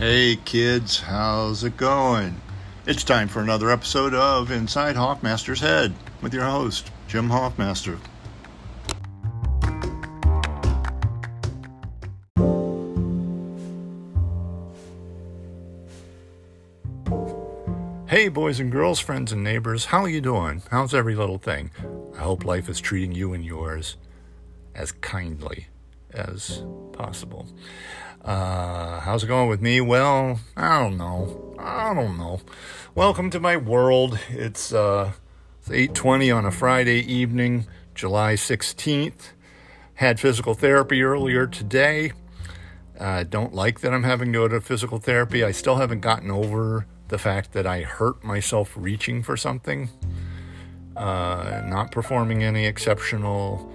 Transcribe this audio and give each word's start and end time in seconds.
Hey 0.00 0.36
kids, 0.36 0.98
how's 0.98 1.62
it 1.62 1.76
going? 1.76 2.40
It's 2.86 3.04
time 3.04 3.28
for 3.28 3.42
another 3.42 3.70
episode 3.70 4.14
of 4.14 4.50
Inside 4.50 4.96
Hoffmaster's 4.96 5.60
Head 5.60 5.92
with 6.22 6.32
your 6.32 6.44
host, 6.44 6.90
Jim 7.06 7.28
Hoffmaster. 7.28 7.98
Hey 18.08 18.28
boys 18.28 18.58
and 18.58 18.72
girls, 18.72 19.00
friends 19.00 19.32
and 19.32 19.44
neighbors, 19.44 19.84
how 19.84 20.04
are 20.04 20.08
you 20.08 20.22
doing? 20.22 20.62
How's 20.70 20.94
every 20.94 21.14
little 21.14 21.36
thing? 21.36 21.72
I 22.16 22.20
hope 22.20 22.46
life 22.46 22.70
is 22.70 22.80
treating 22.80 23.12
you 23.12 23.34
and 23.34 23.44
yours 23.44 23.98
as 24.74 24.92
kindly 24.92 25.66
as 26.14 26.62
possible. 26.94 27.46
Uh, 28.24 29.00
how's 29.00 29.24
it 29.24 29.28
going 29.28 29.48
with 29.48 29.62
me? 29.62 29.80
Well, 29.80 30.40
I 30.56 30.78
don't 30.78 30.98
know. 30.98 31.54
I 31.58 31.94
don't 31.94 32.18
know. 32.18 32.40
Welcome 32.94 33.30
to 33.30 33.40
my 33.40 33.56
world. 33.56 34.18
It's 34.28 34.74
uh, 34.74 35.12
it's 35.60 35.70
8:20 35.70 36.36
on 36.36 36.44
a 36.44 36.50
Friday 36.50 37.00
evening, 37.00 37.66
July 37.94 38.34
16th. 38.34 39.32
Had 39.94 40.20
physical 40.20 40.52
therapy 40.52 41.02
earlier 41.02 41.46
today. 41.46 42.12
I 42.98 43.20
uh, 43.20 43.22
don't 43.22 43.54
like 43.54 43.80
that 43.80 43.94
I'm 43.94 44.02
having 44.02 44.32
to 44.34 44.38
go 44.40 44.48
to 44.48 44.60
physical 44.60 44.98
therapy. 44.98 45.42
I 45.42 45.52
still 45.52 45.76
haven't 45.76 46.00
gotten 46.00 46.30
over 46.30 46.86
the 47.08 47.18
fact 47.18 47.52
that 47.54 47.66
I 47.66 47.82
hurt 47.82 48.22
myself 48.22 48.74
reaching 48.76 49.22
for 49.22 49.38
something, 49.38 49.88
uh, 50.94 51.62
not 51.64 51.90
performing 51.90 52.44
any 52.44 52.66
exceptional 52.66 53.72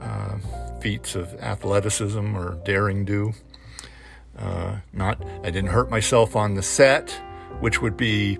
uh, 0.00 0.38
feats 0.80 1.14
of 1.14 1.32
athleticism 1.34 2.36
or 2.36 2.60
daring 2.64 3.04
do. 3.04 3.32
Uh, 4.38 4.78
not, 4.92 5.22
I 5.42 5.50
didn't 5.50 5.70
hurt 5.70 5.90
myself 5.90 6.34
on 6.36 6.54
the 6.54 6.62
set, 6.62 7.10
which 7.60 7.80
would 7.80 7.96
be 7.96 8.38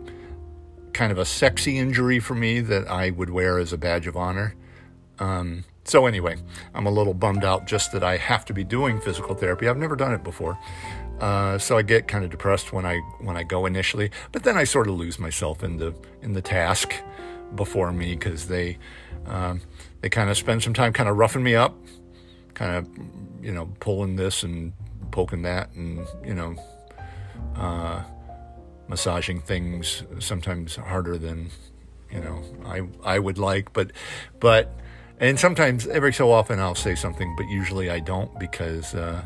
kind 0.92 1.12
of 1.12 1.19
a 1.19 1.24
sexy 1.24 1.78
injury 1.78 2.20
for 2.20 2.34
me 2.34 2.60
that 2.60 2.88
I 2.88 3.10
would 3.10 3.30
wear 3.30 3.58
as 3.58 3.72
a 3.72 3.78
badge 3.78 4.06
of 4.06 4.16
honor. 4.16 4.54
Um, 5.19 5.64
so 5.84 6.06
anyway, 6.06 6.36
I'm 6.74 6.86
a 6.86 6.91
little 6.91 7.12
bummed 7.12 7.44
out 7.44 7.66
just 7.66 7.92
that 7.92 8.02
I 8.02 8.16
have 8.16 8.44
to 8.46 8.54
be 8.54 8.64
doing 8.64 9.00
physical 9.00 9.34
therapy. 9.34 9.69
I've 9.69 9.77
never 9.77 9.96
done 9.96 10.14
it 10.14 10.24
before, 10.24 10.58
uh, 11.20 11.58
so 11.58 11.77
I 11.77 11.82
get 11.82 12.08
kind 12.08 12.24
of 12.24 12.30
depressed 12.30 12.72
when 12.72 12.86
I 12.86 12.98
when 13.20 13.36
I 13.36 13.42
go 13.42 13.66
initially. 13.66 14.10
But 14.32 14.44
then 14.44 14.56
I 14.56 14.64
sort 14.64 14.88
of 14.88 14.94
lose 14.94 15.19
myself 15.19 15.62
in 15.62 15.76
the 15.76 15.94
in 16.22 16.32
the 16.32 16.41
task 16.41 16.94
before 17.54 17.92
me 17.92 18.14
because 18.14 18.48
they 18.48 18.78
um, 19.26 19.60
they 20.00 20.08
kind 20.08 20.30
of 20.30 20.38
spend 20.38 20.62
some 20.62 20.72
time 20.72 20.92
kind 20.92 21.08
of 21.08 21.16
roughing 21.16 21.42
me 21.42 21.54
up, 21.54 21.76
kind 22.54 22.76
of 22.76 23.44
you 23.44 23.52
know 23.52 23.66
pulling 23.78 24.16
this 24.16 24.42
and 24.42 24.72
poking 25.14 25.42
that 25.42 25.70
and, 25.74 26.04
you 26.24 26.34
know, 26.34 26.56
uh, 27.54 28.02
massaging 28.88 29.40
things 29.40 30.02
sometimes 30.18 30.74
harder 30.74 31.16
than, 31.16 31.50
you 32.10 32.20
know, 32.20 32.42
I, 32.66 32.82
I 33.14 33.18
would 33.20 33.38
like. 33.38 33.72
But, 33.72 33.92
but, 34.40 34.76
and 35.20 35.38
sometimes 35.38 35.86
every 35.86 36.12
so 36.12 36.32
often 36.32 36.58
I'll 36.58 36.74
say 36.74 36.96
something, 36.96 37.34
but 37.36 37.46
usually 37.46 37.88
I 37.88 38.00
don't 38.00 38.36
because 38.40 38.94
uh, 38.94 39.22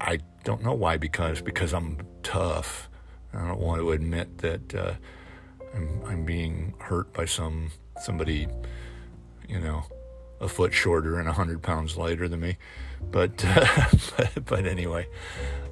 I 0.00 0.18
don't 0.42 0.64
know 0.64 0.74
why. 0.74 0.96
Because 0.96 1.40
because 1.40 1.72
I'm 1.72 1.98
tough. 2.24 2.88
I 3.32 3.46
don't 3.46 3.60
want 3.60 3.80
to 3.80 3.92
admit 3.92 4.38
that 4.38 4.74
uh, 4.74 4.94
I'm 5.74 6.02
I'm 6.06 6.24
being 6.24 6.74
hurt 6.78 7.12
by 7.12 7.24
some 7.24 7.70
somebody, 8.00 8.48
you 9.48 9.60
know, 9.60 9.84
a 10.40 10.48
foot 10.48 10.74
shorter 10.74 11.20
and 11.20 11.28
a 11.28 11.32
hundred 11.32 11.62
pounds 11.62 11.96
lighter 11.96 12.28
than 12.28 12.40
me. 12.40 12.56
But, 13.10 13.44
uh, 13.44 13.86
but, 14.44 14.66
anyway, 14.66 15.08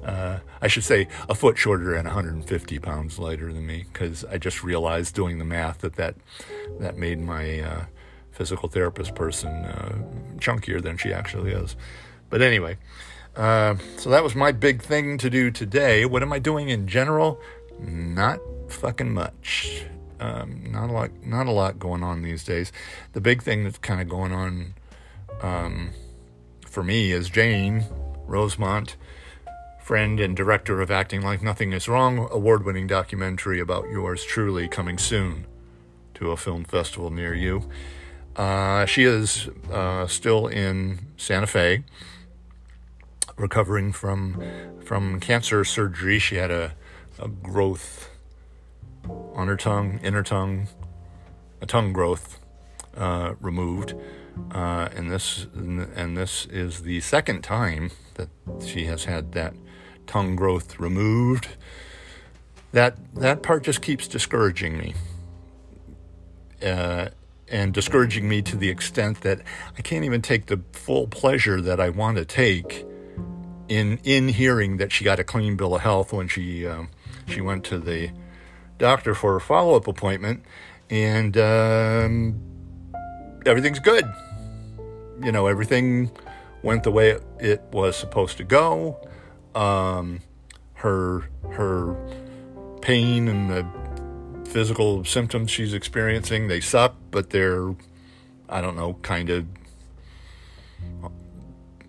uh, 0.03 0.39
I 0.61 0.67
should 0.67 0.83
say 0.83 1.07
a 1.29 1.35
foot 1.35 1.57
shorter 1.57 1.93
and 1.95 2.05
150 2.05 2.79
pounds 2.79 3.19
lighter 3.19 3.51
than 3.53 3.65
me 3.65 3.85
because 3.91 4.25
I 4.25 4.37
just 4.37 4.63
realized 4.63 5.15
doing 5.15 5.37
the 5.39 5.45
math 5.45 5.79
that 5.79 5.95
that, 5.95 6.15
that 6.79 6.97
made 6.97 7.19
my 7.19 7.59
uh, 7.61 7.85
physical 8.31 8.69
therapist 8.69 9.15
person 9.15 9.49
uh, 9.49 9.97
chunkier 10.37 10.81
than 10.81 10.97
she 10.97 11.13
actually 11.13 11.51
is. 11.51 11.75
But 12.29 12.41
anyway, 12.41 12.77
uh, 13.35 13.75
so 13.97 14.09
that 14.09 14.23
was 14.23 14.35
my 14.35 14.51
big 14.51 14.81
thing 14.81 15.17
to 15.17 15.29
do 15.29 15.51
today. 15.51 16.05
What 16.05 16.21
am 16.23 16.33
I 16.33 16.39
doing 16.39 16.69
in 16.69 16.87
general? 16.87 17.39
Not 17.79 18.39
fucking 18.67 19.13
much. 19.13 19.85
Um, 20.19 20.71
not 20.71 20.89
a 20.89 20.93
lot, 20.93 21.11
not 21.23 21.47
a 21.47 21.51
lot 21.51 21.79
going 21.79 22.03
on 22.03 22.21
these 22.21 22.43
days. 22.43 22.71
The 23.13 23.21
big 23.21 23.41
thing 23.41 23.63
that's 23.63 23.77
kind 23.77 24.01
of 24.01 24.09
going 24.09 24.33
on 24.33 24.73
um, 25.41 25.91
for 26.69 26.83
me 26.83 27.11
is 27.11 27.29
Jane 27.29 27.85
Rosemont, 28.27 28.95
friend 29.81 30.19
and 30.19 30.37
director 30.37 30.81
of 30.81 30.91
Acting 30.91 31.21
Like 31.21 31.41
Nothing 31.41 31.73
Is 31.73 31.89
Wrong, 31.89 32.27
award-winning 32.31 32.85
documentary 32.85 33.59
about 33.59 33.89
yours 33.89 34.23
truly, 34.23 34.67
coming 34.67 34.97
soon 34.99 35.47
to 36.13 36.31
a 36.31 36.37
film 36.37 36.63
festival 36.63 37.09
near 37.09 37.33
you. 37.33 37.67
Uh, 38.35 38.85
she 38.85 39.03
is 39.03 39.49
uh, 39.71 40.05
still 40.05 40.47
in 40.47 40.99
Santa 41.17 41.47
Fe, 41.47 41.83
recovering 43.35 43.91
from 43.91 44.41
from 44.85 45.19
cancer 45.19 45.65
surgery. 45.65 46.19
She 46.19 46.35
had 46.35 46.51
a, 46.51 46.73
a 47.17 47.27
growth 47.27 48.09
on 49.33 49.47
her 49.47 49.57
tongue, 49.57 49.99
inner 50.03 50.23
tongue, 50.23 50.67
a 51.61 51.65
tongue 51.65 51.93
growth 51.93 52.39
uh, 52.95 53.33
removed, 53.39 53.95
uh, 54.51 54.89
and 54.95 55.11
this 55.11 55.47
and 55.53 56.17
this 56.17 56.45
is 56.47 56.83
the 56.83 56.99
second 57.01 57.43
time 57.43 57.91
that 58.15 58.29
she 58.65 58.85
has 58.85 59.05
had 59.05 59.31
that 59.33 59.53
tongue 60.07 60.35
growth 60.35 60.79
removed. 60.79 61.49
That 62.71 62.97
that 63.15 63.41
part 63.43 63.63
just 63.63 63.81
keeps 63.81 64.07
discouraging 64.07 64.77
me, 64.77 64.93
uh, 66.63 67.09
and 67.47 67.73
discouraging 67.73 68.29
me 68.29 68.41
to 68.43 68.55
the 68.55 68.69
extent 68.69 69.21
that 69.21 69.41
I 69.77 69.81
can't 69.81 70.05
even 70.05 70.21
take 70.21 70.47
the 70.47 70.61
full 70.73 71.07
pleasure 71.07 71.61
that 71.61 71.79
I 71.79 71.89
want 71.89 72.17
to 72.17 72.25
take 72.25 72.85
in 73.67 73.99
in 74.03 74.27
hearing 74.29 74.77
that 74.77 74.91
she 74.91 75.03
got 75.03 75.19
a 75.19 75.23
clean 75.23 75.55
bill 75.55 75.75
of 75.75 75.81
health 75.81 76.11
when 76.11 76.27
she 76.27 76.65
uh, 76.67 76.83
she 77.27 77.41
went 77.41 77.63
to 77.65 77.79
the 77.79 78.11
doctor 78.77 79.13
for 79.13 79.35
a 79.35 79.41
follow 79.41 79.75
up 79.75 79.87
appointment, 79.87 80.43
and 80.89 81.37
um, 81.37 82.48
everything's 83.45 83.79
good. 83.79 84.05
You 85.23 85.31
know, 85.31 85.47
everything 85.47 86.11
went 86.63 86.83
the 86.83 86.91
way 86.91 87.17
it, 87.39 87.61
was 87.71 87.95
supposed 87.95 88.37
to 88.37 88.43
go. 88.43 88.99
Um, 89.55 90.21
her 90.75 91.29
her 91.51 91.95
pain 92.81 93.27
and 93.27 93.49
the 93.49 93.65
physical 94.49 95.03
symptoms 95.03 95.51
she's 95.51 95.73
experiencing 95.73 96.47
they 96.47 96.61
suck, 96.61 96.95
but 97.11 97.31
they're 97.31 97.75
I 98.47 98.61
don't 98.61 98.75
know, 98.75 98.93
kind 99.01 99.29
of 99.29 99.45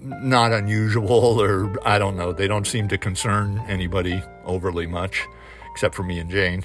not 0.00 0.53
unusual 0.53 1.41
or 1.41 1.75
I 1.87 1.99
don't 1.99 2.17
know. 2.17 2.32
They 2.32 2.49
don't 2.49 2.67
seem 2.67 2.88
to 2.88 2.99
concern 2.99 3.62
anybody 3.69 4.22
overly 4.44 4.87
much 4.87 5.27
except 5.71 5.94
for 5.94 6.03
me 6.03 6.19
and 6.19 6.31
Jane. 6.31 6.65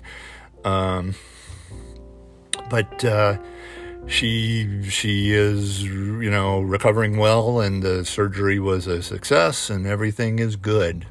Um, 0.63 1.15
but 2.69 3.05
uh, 3.05 3.37
she 4.07 4.83
she 4.83 5.31
is 5.31 5.83
you 5.83 6.29
know 6.29 6.61
recovering 6.61 7.17
well, 7.17 7.59
and 7.59 7.83
the 7.83 8.05
surgery 8.05 8.59
was 8.59 8.87
a 8.87 9.01
success, 9.01 9.69
and 9.69 9.85
everything 9.85 10.39
is 10.39 10.55
good. 10.55 11.05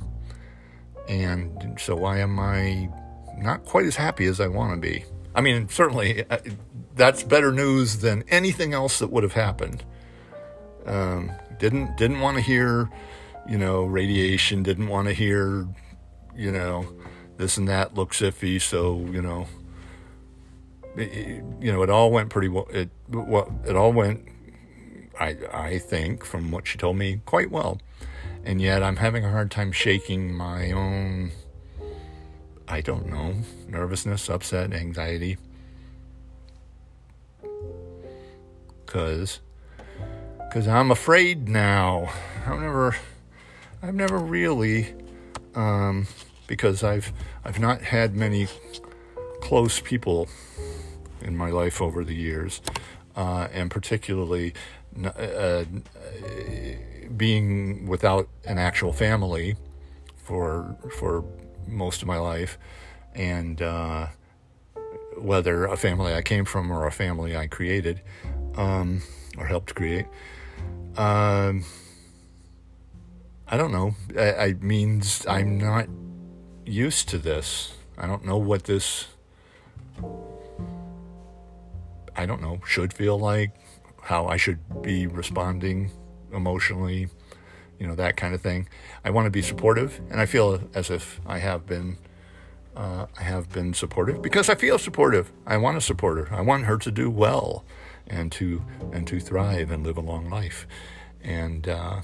And 1.09 1.79
so 1.79 1.97
why 1.97 2.19
am 2.19 2.39
I 2.39 2.89
not 3.37 3.65
quite 3.65 3.87
as 3.87 3.97
happy 3.97 4.27
as 4.27 4.41
I 4.41 4.49
want 4.49 4.75
to 4.75 4.81
be? 4.81 5.05
I 5.35 5.41
mean, 5.41 5.69
certainly 5.69 6.25
uh, 6.31 6.39
that's 6.95 7.23
better 7.23 7.53
news 7.53 7.99
than 7.99 8.25
anything 8.29 8.73
else 8.73 9.01
that 9.01 9.11
would 9.11 9.23
have 9.23 9.33
happened. 9.33 9.85
Um, 10.87 11.33
didn't 11.59 11.97
didn't 11.97 12.21
want 12.21 12.37
to 12.37 12.43
hear, 12.43 12.91
you 13.49 13.59
know, 13.59 13.85
radiation. 13.85 14.63
Didn't 14.63 14.89
want 14.89 15.09
to 15.09 15.15
hear, 15.15 15.67
you 16.37 16.53
know, 16.53 16.87
this 17.37 17.57
and 17.57 17.69
that 17.69 17.95
looks 17.95 18.21
iffy. 18.21 18.61
So 18.61 18.99
you 18.99 19.21
know, 19.21 19.47
you 20.97 21.73
know, 21.73 21.83
it 21.83 21.91
all 21.91 22.11
went 22.11 22.31
pretty 22.31 22.49
well. 22.49 22.67
It 22.71 22.91
well, 23.09 23.53
it 23.67 23.75
all 23.77 23.93
went, 23.93 24.27
I 25.19 25.37
I 25.53 25.79
think, 25.79 26.25
from 26.25 26.51
what 26.51 26.67
she 26.67 26.79
told 26.79 26.97
me, 26.97 27.21
quite 27.27 27.51
well. 27.51 27.81
And 28.45 28.61
yet, 28.61 28.83
I'm 28.83 28.97
having 28.97 29.25
a 29.25 29.31
hard 29.31 29.51
time 29.51 29.73
shaking 29.73 30.35
my 30.35 30.71
own. 30.71 31.33
I 32.69 32.81
don't 32.81 33.07
know, 33.07 33.35
nervousness, 33.69 34.31
upset, 34.31 34.73
anxiety. 34.73 35.37
Cause, 38.87 39.41
cause 40.53 40.69
I'm 40.69 40.91
afraid 40.91 41.49
now. 41.49 42.11
I've 42.47 42.61
never, 42.61 42.97
I've 43.83 43.95
never 43.95 44.19
really, 44.19 44.95
um, 45.55 46.07
because 46.47 46.83
I've 46.83 47.13
I've 47.45 47.59
not 47.59 47.83
had 47.83 48.15
many 48.15 48.47
close 49.41 49.81
people 49.81 50.29
in 51.25 51.37
my 51.37 51.51
life 51.51 51.83
over 51.83 52.05
the 52.05 52.15
years, 52.15 52.61
uh, 53.17 53.49
and 53.53 53.71
particularly 53.71 54.55
uh, 55.05 55.09
uh, 55.09 55.65
being 57.17 57.87
without 57.87 58.29
an 58.45 58.59
actual 58.59 58.93
family 58.93 59.57
for 60.17 60.77
for 60.99 61.25
most 61.67 62.03
of 62.03 62.09
my 62.09 62.19
life, 62.19 62.59
and 63.15 63.61
uh, 63.63 64.07
whether 65.17 65.65
a 65.65 65.77
family 65.77 66.15
I 66.15 66.23
came 66.23 66.45
from 66.45 66.71
or 66.71 66.87
a 66.87 66.93
family 66.93 67.37
I 67.37 67.47
created 67.47 68.01
um, 68.57 69.03
or 69.39 69.47
helped 69.47 69.75
create. 69.75 70.07
Um, 70.97 71.65
I 73.47 73.57
don't 73.57 73.73
know. 73.73 73.95
I, 74.17 74.35
I 74.35 74.53
means 74.55 75.27
I'm 75.27 75.59
not 75.59 75.87
used 76.65 77.09
to 77.11 77.19
this. 77.19 77.75
I 77.99 78.07
don't 78.07 78.25
know 78.25 78.39
what 78.39 78.65
this. 78.65 79.09
I 82.17 82.27
don't 82.27 82.41
know. 82.41 82.61
Should 82.67 82.93
feel 82.93 83.19
like 83.19 83.53
how 84.03 84.27
I 84.27 84.37
should 84.37 84.83
be 84.83 85.07
responding 85.07 85.91
emotionally, 86.33 87.09
you 87.79 87.87
know, 87.87 87.95
that 87.95 88.17
kind 88.17 88.35
of 88.35 88.41
thing. 88.41 88.69
I 89.05 89.11
want 89.11 89.27
to 89.27 89.31
be 89.31 89.43
supportive, 89.43 90.01
and 90.11 90.21
I 90.21 90.27
feel 90.27 90.61
as 90.75 90.91
if 90.91 91.21
I 91.27 91.39
have 91.39 91.67
been. 91.67 91.99
Uh, 92.77 93.07
I 93.17 93.23
have 93.23 93.51
been 93.51 93.73
supportive 93.73 94.21
because 94.21 94.49
I 94.49 94.57
feel 94.57 94.79
supportive. 94.79 95.31
I 95.47 95.59
want 95.59 95.77
to 95.77 95.81
support 95.81 96.19
her. 96.19 96.35
I 96.35 96.41
want 96.41 96.65
her 96.65 96.77
to 96.79 96.91
do 96.91 97.09
well, 97.09 97.65
and 98.09 98.33
to 98.33 98.65
and 98.93 99.07
to 99.07 99.21
thrive 99.21 99.71
and 99.71 99.85
live 99.85 99.97
a 99.97 100.01
long 100.01 100.29
life, 100.29 100.67
and 101.23 101.69
uh, 101.69 102.01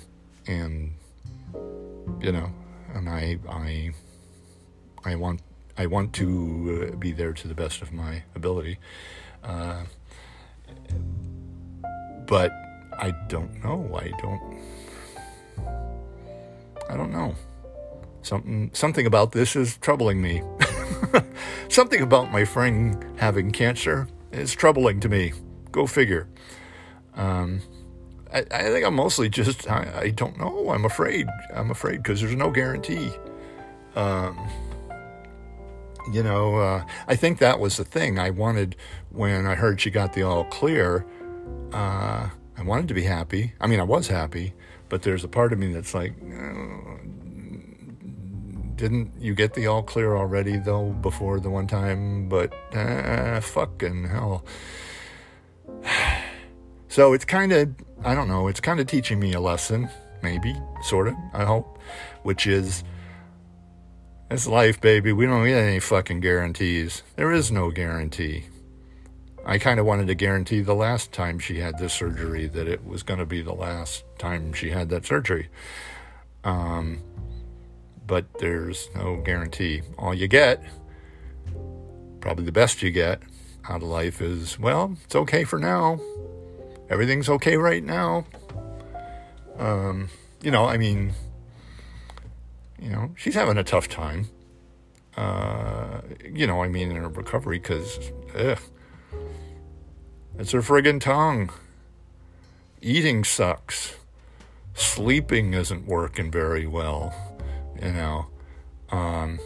and 0.46 0.94
you 2.20 2.30
know, 2.30 2.52
and 2.94 3.08
I 3.08 3.38
I 3.48 3.90
I 5.04 5.16
want 5.16 5.40
I 5.76 5.86
want 5.86 6.12
to 6.14 6.94
be 6.98 7.10
there 7.12 7.32
to 7.32 7.48
the 7.48 7.54
best 7.54 7.82
of 7.82 7.92
my 7.92 8.22
ability. 8.34 8.78
Uh, 9.42 9.84
but 12.26 12.52
I 12.98 13.12
don't 13.28 13.62
know. 13.64 13.98
I 13.98 14.12
don't. 14.20 14.58
I 16.88 16.96
don't 16.96 17.12
know. 17.12 17.34
Something 18.22 18.70
something 18.72 19.06
about 19.06 19.32
this 19.32 19.56
is 19.56 19.76
troubling 19.78 20.20
me. 20.20 20.42
something 21.68 22.02
about 22.02 22.30
my 22.30 22.44
friend 22.44 23.04
having 23.16 23.50
cancer 23.50 24.08
is 24.32 24.54
troubling 24.54 25.00
to 25.00 25.08
me. 25.08 25.32
Go 25.72 25.86
figure. 25.86 26.28
Um, 27.14 27.60
I, 28.32 28.44
I, 28.50 28.62
think 28.64 28.86
I'm 28.86 28.94
mostly 28.94 29.28
just 29.28 29.68
I, 29.68 30.02
I, 30.02 30.10
don't 30.10 30.38
know. 30.38 30.70
I'm 30.70 30.84
afraid. 30.84 31.26
I'm 31.54 31.70
afraid 31.70 32.02
because 32.02 32.20
there's 32.20 32.36
no 32.36 32.50
guarantee. 32.50 33.10
Um, 33.96 34.48
you 36.12 36.22
know, 36.22 36.56
uh, 36.56 36.84
I 37.08 37.16
think 37.16 37.38
that 37.38 37.60
was 37.60 37.76
the 37.76 37.84
thing 37.84 38.18
I 38.18 38.30
wanted 38.30 38.76
when 39.10 39.46
I 39.46 39.54
heard 39.54 39.80
she 39.80 39.90
got 39.90 40.12
the 40.12 40.22
all 40.22 40.44
clear. 40.44 41.06
Uh, 41.72 42.28
I 42.56 42.62
wanted 42.62 42.88
to 42.88 42.94
be 42.94 43.02
happy. 43.02 43.54
I 43.60 43.66
mean, 43.66 43.80
I 43.80 43.84
was 43.84 44.08
happy, 44.08 44.54
but 44.88 45.02
there's 45.02 45.24
a 45.24 45.28
part 45.28 45.52
of 45.52 45.58
me 45.58 45.72
that's 45.72 45.94
like, 45.94 46.14
oh, 46.22 46.98
didn't 48.76 49.12
you 49.20 49.34
get 49.34 49.54
the 49.54 49.66
all 49.66 49.82
clear 49.82 50.16
already 50.16 50.56
though 50.56 50.90
before 50.90 51.38
the 51.38 51.50
one 51.50 51.66
time? 51.66 52.28
But 52.28 52.52
uh, 52.74 53.40
fucking 53.40 54.08
hell. 54.08 54.44
So 56.88 57.12
it's 57.12 57.24
kind 57.24 57.52
of, 57.52 57.72
I 58.04 58.16
don't 58.16 58.26
know, 58.26 58.48
it's 58.48 58.58
kind 58.58 58.80
of 58.80 58.88
teaching 58.88 59.20
me 59.20 59.32
a 59.32 59.40
lesson, 59.40 59.88
maybe, 60.24 60.56
sort 60.82 61.06
of, 61.06 61.14
I 61.32 61.44
hope, 61.44 61.78
which 62.24 62.48
is 62.48 62.82
it's 64.30 64.46
life, 64.46 64.80
baby. 64.80 65.12
We 65.12 65.26
don't 65.26 65.44
get 65.44 65.56
any 65.56 65.80
fucking 65.80 66.20
guarantees. 66.20 67.02
There 67.16 67.32
is 67.32 67.50
no 67.50 67.70
guarantee. 67.70 68.44
I 69.44 69.58
kind 69.58 69.80
of 69.80 69.86
wanted 69.86 70.06
to 70.06 70.14
guarantee 70.14 70.60
the 70.60 70.74
last 70.74 71.12
time 71.12 71.38
she 71.38 71.58
had 71.58 71.78
this 71.78 71.92
surgery 71.92 72.46
that 72.46 72.68
it 72.68 72.86
was 72.86 73.02
going 73.02 73.18
to 73.18 73.26
be 73.26 73.42
the 73.42 73.54
last 73.54 74.04
time 74.18 74.52
she 74.52 74.70
had 74.70 74.88
that 74.90 75.04
surgery. 75.04 75.48
Um, 76.44 77.00
but 78.06 78.26
there's 78.38 78.88
no 78.94 79.16
guarantee. 79.16 79.82
All 79.98 80.14
you 80.14 80.28
get, 80.28 80.62
probably 82.20 82.44
the 82.44 82.52
best 82.52 82.82
you 82.82 82.90
get 82.90 83.20
out 83.68 83.82
of 83.82 83.88
life 83.88 84.20
is, 84.20 84.58
well, 84.58 84.96
it's 85.04 85.16
okay 85.16 85.42
for 85.42 85.58
now. 85.58 85.98
Everything's 86.88 87.28
okay 87.28 87.56
right 87.56 87.82
now. 87.82 88.26
Um, 89.58 90.08
you 90.42 90.50
know, 90.50 90.66
I 90.66 90.76
mean, 90.76 91.14
you 92.80 92.88
know, 92.88 93.12
she's 93.16 93.34
having 93.34 93.58
a 93.58 93.64
tough 93.64 93.88
time. 93.88 94.28
Uh, 95.16 96.00
you 96.24 96.46
know, 96.46 96.62
I 96.62 96.68
mean, 96.68 96.90
in 96.90 96.96
her 96.96 97.08
recovery, 97.08 97.58
because, 97.58 98.10
it's 100.38 100.52
her 100.52 100.62
friggin' 100.62 101.00
tongue. 101.00 101.50
Eating 102.80 103.24
sucks. 103.24 103.96
Sleeping 104.74 105.52
isn't 105.52 105.86
working 105.86 106.30
very 106.30 106.66
well. 106.66 107.14
You 107.82 107.92
know, 107.92 108.26
um, 108.90 109.38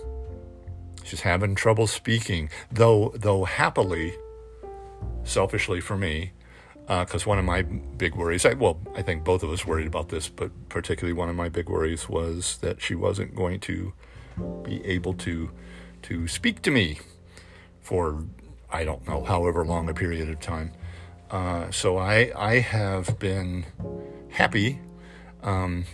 she's 1.02 1.22
having 1.22 1.54
trouble 1.54 1.86
speaking. 1.86 2.50
Though, 2.70 3.12
though 3.16 3.44
happily, 3.44 4.14
selfishly 5.24 5.80
for 5.80 5.96
me, 5.96 6.32
because 6.86 7.26
uh, 7.26 7.30
one 7.30 7.38
of 7.38 7.44
my 7.44 7.62
big 7.62 8.14
worries, 8.14 8.44
I, 8.44 8.52
well, 8.52 8.78
I 8.94 9.02
think 9.02 9.24
both 9.24 9.42
of 9.42 9.50
us 9.50 9.66
worried 9.66 9.86
about 9.86 10.10
this, 10.10 10.28
but 10.28 10.50
particularly 10.68 11.14
one 11.14 11.30
of 11.30 11.36
my 11.36 11.48
big 11.48 11.68
worries 11.68 12.08
was 12.08 12.58
that 12.58 12.82
she 12.82 12.94
wasn't 12.94 13.34
going 13.34 13.60
to 13.60 13.92
be 14.62 14.84
able 14.84 15.14
to 15.14 15.50
to 16.02 16.28
speak 16.28 16.60
to 16.60 16.70
me 16.70 16.98
for 17.80 18.24
I 18.70 18.84
don't 18.84 19.06
know 19.06 19.22
however 19.24 19.64
long 19.64 19.88
a 19.88 19.94
period 19.94 20.28
of 20.28 20.40
time. 20.40 20.72
Uh, 21.30 21.70
so 21.70 21.96
I 21.96 22.32
I 22.36 22.58
have 22.58 23.18
been 23.18 23.64
happy. 24.30 24.80
Um, 25.42 25.84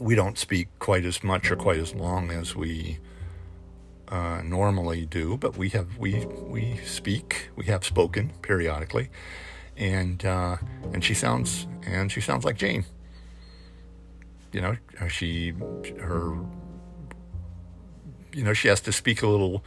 we 0.00 0.14
don't 0.14 0.38
speak 0.38 0.68
quite 0.78 1.04
as 1.04 1.22
much 1.22 1.50
or 1.50 1.56
quite 1.56 1.78
as 1.78 1.94
long 1.94 2.30
as 2.30 2.54
we 2.54 2.98
uh, 4.08 4.42
normally 4.44 5.04
do, 5.06 5.36
but 5.36 5.56
we 5.56 5.68
have 5.70 5.98
we 5.98 6.24
we 6.26 6.78
speak. 6.84 7.50
We 7.56 7.66
have 7.66 7.84
spoken 7.84 8.32
periodically, 8.42 9.10
and 9.78 10.24
uh, 10.24 10.56
and 10.92 11.02
she 11.02 11.14
sounds 11.14 11.66
and 11.86 12.12
she 12.12 12.20
sounds 12.20 12.44
like 12.44 12.56
Jane. 12.56 12.84
You 14.52 14.60
know, 14.60 14.76
she 15.08 15.54
her 16.00 16.36
you 18.34 18.44
know 18.44 18.52
she 18.52 18.68
has 18.68 18.80
to 18.82 18.92
speak 18.92 19.22
a 19.22 19.26
little 19.26 19.64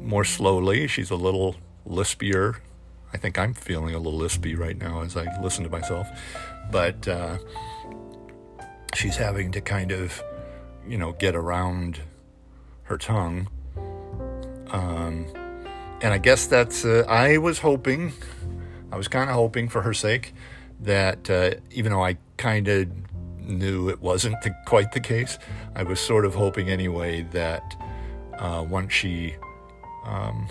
more 0.00 0.24
slowly. 0.24 0.86
She's 0.86 1.10
a 1.10 1.16
little 1.16 1.56
lispier 1.88 2.56
I 3.14 3.16
think 3.16 3.38
I'm 3.38 3.54
feeling 3.54 3.94
a 3.94 3.98
little 3.98 4.18
lispy 4.18 4.58
right 4.58 4.76
now 4.76 5.02
as 5.02 5.16
I 5.16 5.40
listen 5.40 5.62
to 5.62 5.70
myself. 5.70 6.08
But 6.72 7.06
uh, 7.06 7.38
she's 8.92 9.16
having 9.16 9.52
to 9.52 9.60
kind 9.60 9.92
of, 9.92 10.20
you 10.86 10.98
know, 10.98 11.12
get 11.12 11.36
around 11.36 12.00
her 12.82 12.98
tongue. 12.98 13.48
Um, 14.66 15.26
and 16.02 16.12
I 16.12 16.18
guess 16.18 16.48
that's, 16.48 16.84
uh, 16.84 17.04
I 17.08 17.38
was 17.38 17.60
hoping, 17.60 18.12
I 18.94 18.96
was 18.96 19.08
kind 19.08 19.28
of 19.28 19.34
hoping 19.34 19.68
for 19.68 19.82
her 19.82 19.92
sake 19.92 20.34
that 20.78 21.28
uh, 21.28 21.54
even 21.72 21.90
though 21.90 22.04
I 22.04 22.16
kind 22.36 22.68
of 22.68 22.88
knew 23.40 23.88
it 23.88 24.00
wasn't 24.00 24.40
the, 24.42 24.54
quite 24.66 24.92
the 24.92 25.00
case, 25.00 25.36
I 25.74 25.82
was 25.82 25.98
sort 25.98 26.24
of 26.24 26.36
hoping 26.36 26.68
anyway 26.68 27.22
that 27.32 27.74
uh, 28.38 28.64
once 28.68 28.92
she, 28.92 29.34
um, 30.04 30.48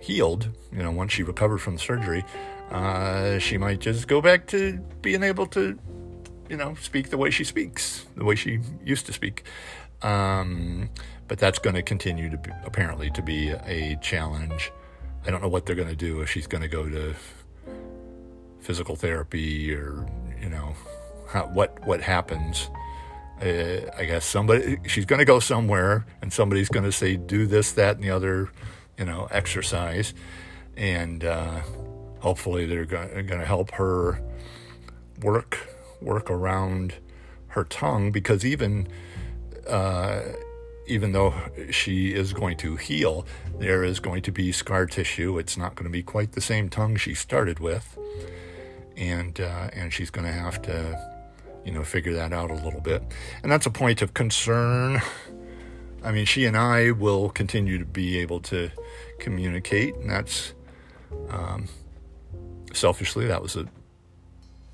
healed, 0.00 0.48
you 0.70 0.80
know, 0.80 0.92
once 0.92 1.12
she 1.12 1.24
recovered 1.24 1.58
from 1.58 1.74
the 1.74 1.80
surgery, 1.80 2.24
uh, 2.70 3.40
she 3.40 3.58
might 3.58 3.80
just 3.80 4.06
go 4.06 4.20
back 4.20 4.46
to 4.46 4.78
being 5.02 5.24
able 5.24 5.46
to, 5.46 5.76
you 6.48 6.56
know, 6.56 6.76
speak 6.80 7.10
the 7.10 7.18
way 7.18 7.30
she 7.30 7.42
speaks, 7.42 8.06
the 8.14 8.24
way 8.24 8.36
she 8.36 8.60
used 8.84 9.06
to 9.06 9.12
speak. 9.12 9.42
Um, 10.02 10.88
but 11.26 11.40
that's 11.40 11.58
going 11.58 11.74
to 11.74 11.82
continue 11.82 12.30
to 12.30 12.36
be, 12.36 12.50
apparently 12.64 13.10
to 13.10 13.22
be 13.22 13.50
a 13.50 13.96
challenge. 14.00 14.70
I 15.26 15.32
don't 15.32 15.42
know 15.42 15.48
what 15.48 15.66
they're 15.66 15.74
going 15.74 15.88
to 15.88 15.96
do 15.96 16.20
if 16.20 16.30
she's 16.30 16.46
going 16.46 16.62
to 16.62 16.68
go 16.68 16.88
to 16.88 17.14
physical 18.60 18.96
therapy 18.96 19.74
or 19.74 20.06
you 20.40 20.48
know 20.48 20.74
what 21.52 21.84
what 21.86 22.00
happens. 22.00 22.70
Uh, 23.40 23.90
I 23.96 24.04
guess 24.04 24.26
somebody 24.26 24.78
she's 24.86 25.06
going 25.06 25.20
to 25.20 25.24
go 25.24 25.40
somewhere 25.40 26.04
and 26.20 26.32
somebody's 26.32 26.68
going 26.68 26.84
to 26.84 26.92
say 26.92 27.16
do 27.16 27.46
this, 27.46 27.72
that, 27.72 27.96
and 27.96 28.04
the 28.04 28.10
other 28.10 28.50
you 29.00 29.06
know, 29.06 29.26
exercise, 29.30 30.12
and 30.76 31.24
uh, 31.24 31.60
hopefully 32.18 32.66
they're 32.66 32.84
going 32.84 33.26
to 33.26 33.46
help 33.46 33.72
her 33.72 34.22
work 35.22 35.66
work 36.02 36.30
around 36.30 36.94
her 37.48 37.64
tongue 37.64 38.12
because 38.12 38.44
even 38.44 38.86
uh, 39.66 40.20
even 40.86 41.12
though 41.12 41.32
she 41.70 42.14
is 42.14 42.34
going 42.34 42.58
to 42.58 42.76
heal, 42.76 43.26
there 43.58 43.82
is 43.82 44.00
going 44.00 44.20
to 44.20 44.30
be 44.30 44.52
scar 44.52 44.84
tissue. 44.84 45.38
It's 45.38 45.56
not 45.56 45.76
going 45.76 45.84
to 45.84 45.92
be 45.92 46.02
quite 46.02 46.32
the 46.32 46.40
same 46.42 46.68
tongue 46.68 46.96
she 46.96 47.14
started 47.14 47.58
with, 47.58 47.98
and 49.00 49.40
uh, 49.40 49.70
and 49.72 49.92
she's 49.92 50.10
going 50.10 50.26
to 50.26 50.32
have 50.32 50.60
to, 50.62 50.98
you 51.64 51.72
know, 51.72 51.82
figure 51.82 52.12
that 52.12 52.32
out 52.32 52.50
a 52.50 52.54
little 52.54 52.80
bit. 52.80 53.02
And 53.42 53.50
that's 53.50 53.66
a 53.66 53.70
point 53.70 54.02
of 54.02 54.14
concern. 54.14 55.00
I 56.04 56.12
mean, 56.12 56.26
she 56.26 56.44
and 56.44 56.56
I 56.56 56.92
will 56.92 57.30
continue 57.30 57.78
to 57.78 57.84
be 57.84 58.18
able 58.18 58.40
to 58.42 58.70
communicate, 59.18 59.94
and 59.96 60.08
that's 60.08 60.54
um, 61.30 61.68
selfishly 62.72 63.26
that 63.26 63.42
was 63.42 63.56
a 63.56 63.66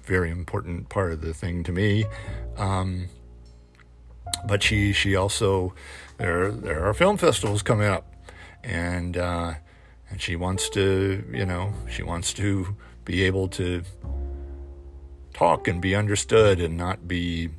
very 0.05 0.31
important 0.31 0.89
part 0.89 1.13
of 1.13 1.21
the 1.21 1.33
thing 1.33 1.63
to 1.65 1.73
me. 1.73 2.05
Um, 2.57 3.09
but 4.47 4.63
she 4.63 4.93
she 4.93 5.17
also 5.17 5.75
there 6.19 6.51
there 6.51 6.85
are 6.85 6.95
film 6.95 7.17
festivals 7.17 7.63
coming 7.63 7.87
up, 7.87 8.13
and 8.65 9.17
uh, 9.17 9.55
and 10.11 10.21
she 10.21 10.37
wants 10.37 10.69
to 10.71 11.25
you 11.33 11.47
know 11.47 11.73
she 11.89 12.03
wants 12.03 12.33
to 12.35 12.77
be 13.05 13.23
able 13.23 13.49
to 13.49 13.83
talk 15.37 15.69
and 15.69 15.83
be 15.83 15.95
understood 15.95 16.61
and 16.61 16.79
not 16.79 17.07
be 17.07 17.51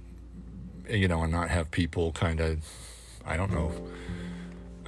you 0.89 1.07
know 1.07 1.21
and 1.21 1.31
not 1.31 1.49
have 1.49 1.69
people 1.69 2.11
kind 2.11 2.39
of 2.39 2.65
I 3.23 3.37
don't 3.37 3.51
know 3.51 3.71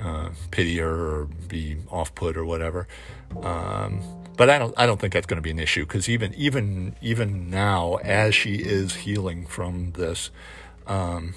uh, 0.01 0.29
pity 0.50 0.77
her 0.77 0.89
or 0.89 1.25
be 1.48 1.77
off 1.91 2.15
put 2.15 2.36
or 2.36 2.46
whatever. 2.46 2.88
Um, 3.43 4.01
but 4.36 4.50
I 4.50 4.58
don't 4.58 4.74
I 4.75 4.88
don't 4.88 5.00
think 5.00 5.13
that's 5.13 5.27
going 5.27 5.38
to 5.38 5.41
be 5.41 5.51
an 5.51 5.60
issue 5.60 5.86
because 5.86 6.10
even 6.10 6.34
even 6.34 6.96
even 7.00 7.51
now 7.51 7.98
as 7.98 8.34
she 8.34 8.55
is 8.55 8.96
healing 8.96 9.46
from 9.46 9.91
this. 9.91 10.31
Um, 10.88 11.36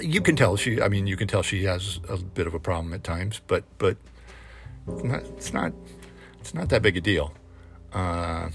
you 0.00 0.20
can 0.20 0.34
tell 0.34 0.56
she 0.56 0.82
i 0.82 0.88
mean 0.88 1.06
you 1.06 1.16
can 1.16 1.28
tell 1.28 1.40
she 1.40 1.62
has 1.62 2.00
a 2.08 2.16
bit 2.16 2.48
of 2.48 2.54
a 2.54 2.58
problem 2.58 2.92
at 2.92 3.04
times 3.04 3.40
but 3.46 3.62
but 3.78 3.96
it's 4.88 5.04
not 5.04 5.22
it's 5.22 5.52
not, 5.52 5.72
it's 6.40 6.52
not 6.52 6.68
that 6.68 6.82
big 6.82 6.96
a 6.96 7.00
deal 7.00 7.32
uh, 7.92 8.48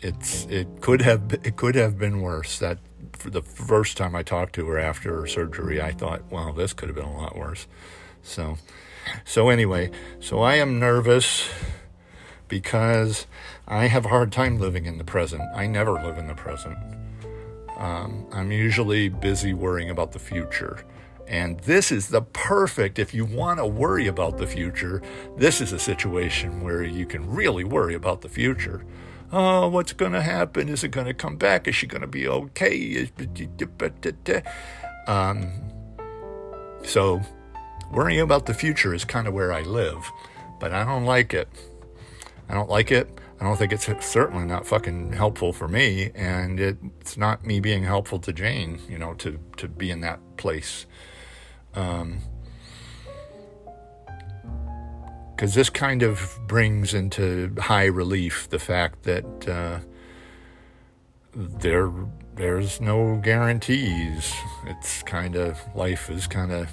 it's 0.00 0.46
it 0.46 0.80
could 0.80 1.02
have 1.02 1.32
it 1.42 1.56
could 1.56 1.74
have 1.74 1.98
been 1.98 2.20
worse 2.20 2.58
that 2.58 2.78
for 3.12 3.30
the 3.30 3.42
first 3.42 3.96
time 3.96 4.14
i 4.14 4.22
talked 4.22 4.54
to 4.54 4.66
her 4.66 4.78
after 4.78 5.20
her 5.20 5.26
surgery 5.26 5.80
i 5.80 5.92
thought 5.92 6.22
well 6.30 6.52
this 6.52 6.72
could 6.72 6.88
have 6.88 6.96
been 6.96 7.04
a 7.04 7.16
lot 7.16 7.36
worse 7.36 7.66
so 8.22 8.56
so 9.24 9.48
anyway 9.48 9.90
so 10.20 10.40
i 10.40 10.54
am 10.54 10.78
nervous 10.78 11.48
because 12.46 13.26
i 13.66 13.86
have 13.86 14.06
a 14.06 14.08
hard 14.08 14.30
time 14.30 14.58
living 14.58 14.86
in 14.86 14.98
the 14.98 15.04
present 15.04 15.42
i 15.54 15.66
never 15.66 15.94
live 15.94 16.16
in 16.16 16.28
the 16.28 16.34
present 16.34 16.78
um, 17.78 18.26
I'm 18.32 18.50
usually 18.50 19.08
busy 19.08 19.54
worrying 19.54 19.88
about 19.88 20.12
the 20.12 20.18
future. 20.18 20.84
And 21.28 21.60
this 21.60 21.92
is 21.92 22.08
the 22.08 22.22
perfect, 22.22 22.98
if 22.98 23.14
you 23.14 23.24
want 23.24 23.58
to 23.60 23.66
worry 23.66 24.08
about 24.08 24.38
the 24.38 24.46
future, 24.46 25.00
this 25.36 25.60
is 25.60 25.72
a 25.72 25.78
situation 25.78 26.62
where 26.62 26.82
you 26.82 27.06
can 27.06 27.30
really 27.30 27.64
worry 27.64 27.94
about 27.94 28.22
the 28.22 28.28
future. 28.28 28.84
Oh, 29.30 29.68
what's 29.68 29.92
going 29.92 30.12
to 30.12 30.22
happen? 30.22 30.68
Is 30.68 30.82
it 30.84 30.88
going 30.88 31.06
to 31.06 31.14
come 31.14 31.36
back? 31.36 31.68
Is 31.68 31.74
she 31.74 31.86
going 31.86 32.00
to 32.00 32.06
be 32.06 32.26
okay? 32.26 33.10
Um, 35.06 35.52
so, 36.82 37.20
worrying 37.92 38.20
about 38.20 38.46
the 38.46 38.54
future 38.54 38.94
is 38.94 39.04
kind 39.04 39.28
of 39.28 39.34
where 39.34 39.52
I 39.52 39.62
live, 39.62 40.10
but 40.60 40.72
I 40.72 40.84
don't 40.84 41.04
like 41.04 41.34
it. 41.34 41.48
I 42.48 42.54
don't 42.54 42.70
like 42.70 42.90
it. 42.90 43.20
I 43.40 43.44
don't 43.44 43.56
think 43.56 43.72
it's 43.72 43.86
certainly 44.04 44.46
not 44.46 44.66
fucking 44.66 45.12
helpful 45.12 45.52
for 45.52 45.68
me, 45.68 46.10
and 46.14 46.58
it, 46.58 46.78
it's 47.00 47.16
not 47.16 47.44
me 47.44 47.60
being 47.60 47.84
helpful 47.84 48.18
to 48.20 48.32
Jane, 48.32 48.80
you 48.88 48.98
know, 48.98 49.14
to 49.14 49.38
to 49.58 49.68
be 49.68 49.90
in 49.90 50.00
that 50.00 50.20
place. 50.36 50.86
Um, 51.74 52.18
because 55.38 55.54
this 55.54 55.70
kind 55.70 56.02
of 56.02 56.36
brings 56.48 56.92
into 56.92 57.54
high 57.60 57.84
relief 57.84 58.48
the 58.50 58.58
fact 58.58 59.04
that 59.04 59.48
uh, 59.48 59.78
there 61.32 61.92
there's 62.34 62.80
no 62.80 63.20
guarantees. 63.22 64.34
It's 64.66 65.04
kind 65.04 65.36
of 65.36 65.56
life 65.76 66.10
is 66.10 66.26
kind 66.26 66.50
of 66.50 66.68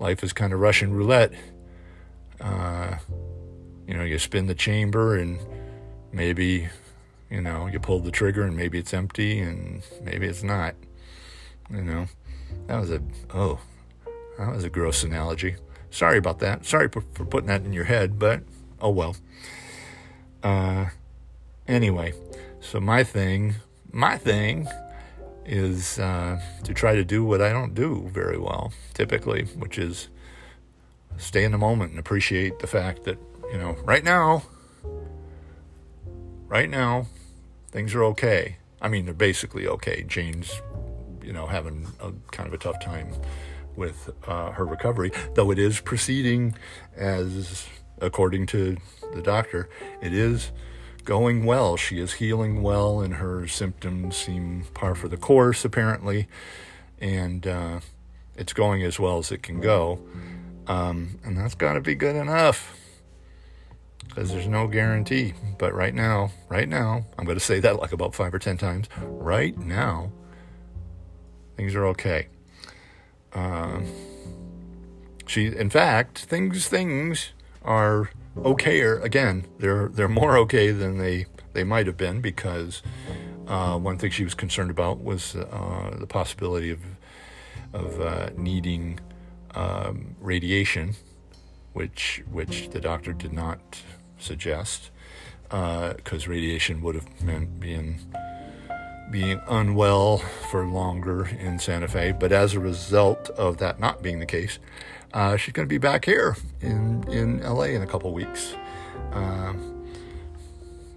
life 0.00 0.24
is 0.24 0.32
kind 0.32 0.52
of 0.52 0.58
Russian 0.58 0.92
roulette. 0.94 1.32
Uh, 2.40 2.96
you 3.86 3.94
know, 3.94 4.02
you 4.02 4.18
spin 4.18 4.48
the 4.48 4.56
chamber 4.56 5.16
and 5.16 5.38
maybe, 6.10 6.68
you 7.30 7.40
know, 7.40 7.68
you 7.68 7.78
pull 7.78 8.00
the 8.00 8.10
trigger 8.10 8.42
and 8.42 8.56
maybe 8.56 8.80
it's 8.80 8.92
empty 8.92 9.38
and 9.38 9.84
maybe 10.02 10.26
it's 10.26 10.42
not. 10.42 10.74
You 11.70 11.82
know, 11.82 12.06
that 12.66 12.80
was 12.80 12.90
a, 12.90 13.00
oh, 13.32 13.60
that 14.38 14.52
was 14.52 14.64
a 14.64 14.70
gross 14.70 15.04
analogy. 15.04 15.54
Sorry 15.94 16.18
about 16.18 16.40
that. 16.40 16.66
Sorry 16.66 16.88
for, 16.88 17.04
for 17.12 17.24
putting 17.24 17.46
that 17.46 17.64
in 17.64 17.72
your 17.72 17.84
head, 17.84 18.18
but 18.18 18.42
oh 18.80 18.90
well. 18.90 19.14
Uh, 20.42 20.86
anyway, 21.68 22.12
so 22.60 22.80
my 22.80 23.04
thing, 23.04 23.54
my 23.92 24.18
thing 24.18 24.66
is 25.46 26.00
uh, 26.00 26.40
to 26.64 26.74
try 26.74 26.96
to 26.96 27.04
do 27.04 27.24
what 27.24 27.40
I 27.40 27.50
don't 27.50 27.76
do 27.76 28.10
very 28.12 28.36
well, 28.38 28.72
typically, 28.92 29.44
which 29.56 29.78
is 29.78 30.08
stay 31.16 31.44
in 31.44 31.52
the 31.52 31.58
moment 31.58 31.92
and 31.92 32.00
appreciate 32.00 32.58
the 32.58 32.66
fact 32.66 33.04
that 33.04 33.18
you 33.52 33.58
know, 33.58 33.76
right 33.84 34.02
now, 34.02 34.42
right 36.48 36.68
now, 36.68 37.06
things 37.70 37.94
are 37.94 38.02
okay. 38.02 38.56
I 38.82 38.88
mean, 38.88 39.04
they're 39.04 39.14
basically 39.14 39.68
okay. 39.68 40.02
Jane's, 40.02 40.60
you 41.22 41.32
know, 41.32 41.46
having 41.46 41.86
a 42.00 42.10
kind 42.32 42.48
of 42.48 42.52
a 42.52 42.58
tough 42.58 42.80
time 42.80 43.14
with 43.76 44.10
uh, 44.26 44.52
her 44.52 44.64
recovery, 44.64 45.12
though 45.34 45.50
it 45.50 45.58
is 45.58 45.80
proceeding 45.80 46.56
as, 46.96 47.66
according 48.00 48.46
to 48.46 48.76
the 49.14 49.22
doctor, 49.22 49.68
it 50.02 50.12
is 50.12 50.52
going 51.04 51.44
well. 51.44 51.76
She 51.76 51.98
is 51.98 52.14
healing 52.14 52.62
well, 52.62 53.00
and 53.00 53.14
her 53.14 53.46
symptoms 53.46 54.16
seem 54.16 54.64
par 54.74 54.94
for 54.94 55.08
the 55.08 55.16
course, 55.16 55.64
apparently, 55.64 56.28
and 56.98 57.46
uh, 57.46 57.80
it's 58.36 58.52
going 58.52 58.82
as 58.82 58.98
well 58.98 59.18
as 59.18 59.30
it 59.30 59.42
can 59.42 59.60
go. 59.60 60.00
Um, 60.66 61.18
and 61.24 61.36
that's 61.36 61.54
got 61.54 61.74
to 61.74 61.80
be 61.80 61.94
good 61.94 62.16
enough 62.16 62.74
because 64.08 64.30
there's 64.32 64.48
no 64.48 64.66
guarantee. 64.66 65.34
But 65.58 65.74
right 65.74 65.94
now, 65.94 66.30
right 66.48 66.68
now, 66.68 67.04
I'm 67.18 67.24
going 67.24 67.38
to 67.38 67.44
say 67.44 67.60
that 67.60 67.78
like 67.78 67.92
about 67.92 68.14
five 68.14 68.32
or 68.32 68.38
ten 68.38 68.56
times. 68.56 68.88
Right 69.02 69.56
now, 69.58 70.10
things 71.56 71.74
are 71.74 71.86
okay. 71.88 72.28
Um, 73.34 73.86
she, 75.26 75.46
in 75.46 75.70
fact, 75.70 76.18
things 76.18 76.68
things 76.68 77.32
are 77.62 78.10
okayer. 78.36 79.02
Again, 79.02 79.46
they're 79.58 79.88
they're 79.88 80.08
more 80.08 80.36
okay 80.38 80.70
than 80.70 80.98
they 80.98 81.26
they 81.52 81.64
might 81.64 81.86
have 81.86 81.96
been 81.96 82.20
because 82.20 82.82
uh, 83.46 83.78
one 83.78 83.98
thing 83.98 84.10
she 84.10 84.24
was 84.24 84.34
concerned 84.34 84.70
about 84.70 85.02
was 85.02 85.36
uh, 85.36 85.96
the 85.98 86.06
possibility 86.06 86.70
of 86.70 86.80
of 87.72 88.00
uh, 88.00 88.30
needing 88.36 89.00
um, 89.54 90.14
radiation, 90.20 90.94
which 91.72 92.22
which 92.30 92.70
the 92.70 92.80
doctor 92.80 93.12
did 93.12 93.32
not 93.32 93.82
suggest, 94.18 94.90
because 95.42 96.26
uh, 96.26 96.30
radiation 96.30 96.82
would 96.82 96.94
have 96.94 97.22
meant 97.22 97.60
being 97.60 97.98
being 99.10 99.40
unwell 99.48 100.18
for 100.50 100.66
longer 100.66 101.26
in 101.26 101.58
Santa 101.58 101.88
Fe. 101.88 102.12
But 102.12 102.32
as 102.32 102.54
a 102.54 102.60
result 102.60 103.30
of 103.30 103.58
that 103.58 103.80
not 103.80 104.02
being 104.02 104.18
the 104.18 104.26
case, 104.26 104.58
uh, 105.12 105.36
she's 105.36 105.52
going 105.52 105.66
to 105.66 105.72
be 105.72 105.78
back 105.78 106.04
here 106.04 106.36
in 106.60 107.04
in 107.08 107.40
LA 107.42 107.64
in 107.64 107.82
a 107.82 107.86
couple 107.86 108.12
weeks. 108.12 108.54
Um, 109.12 109.86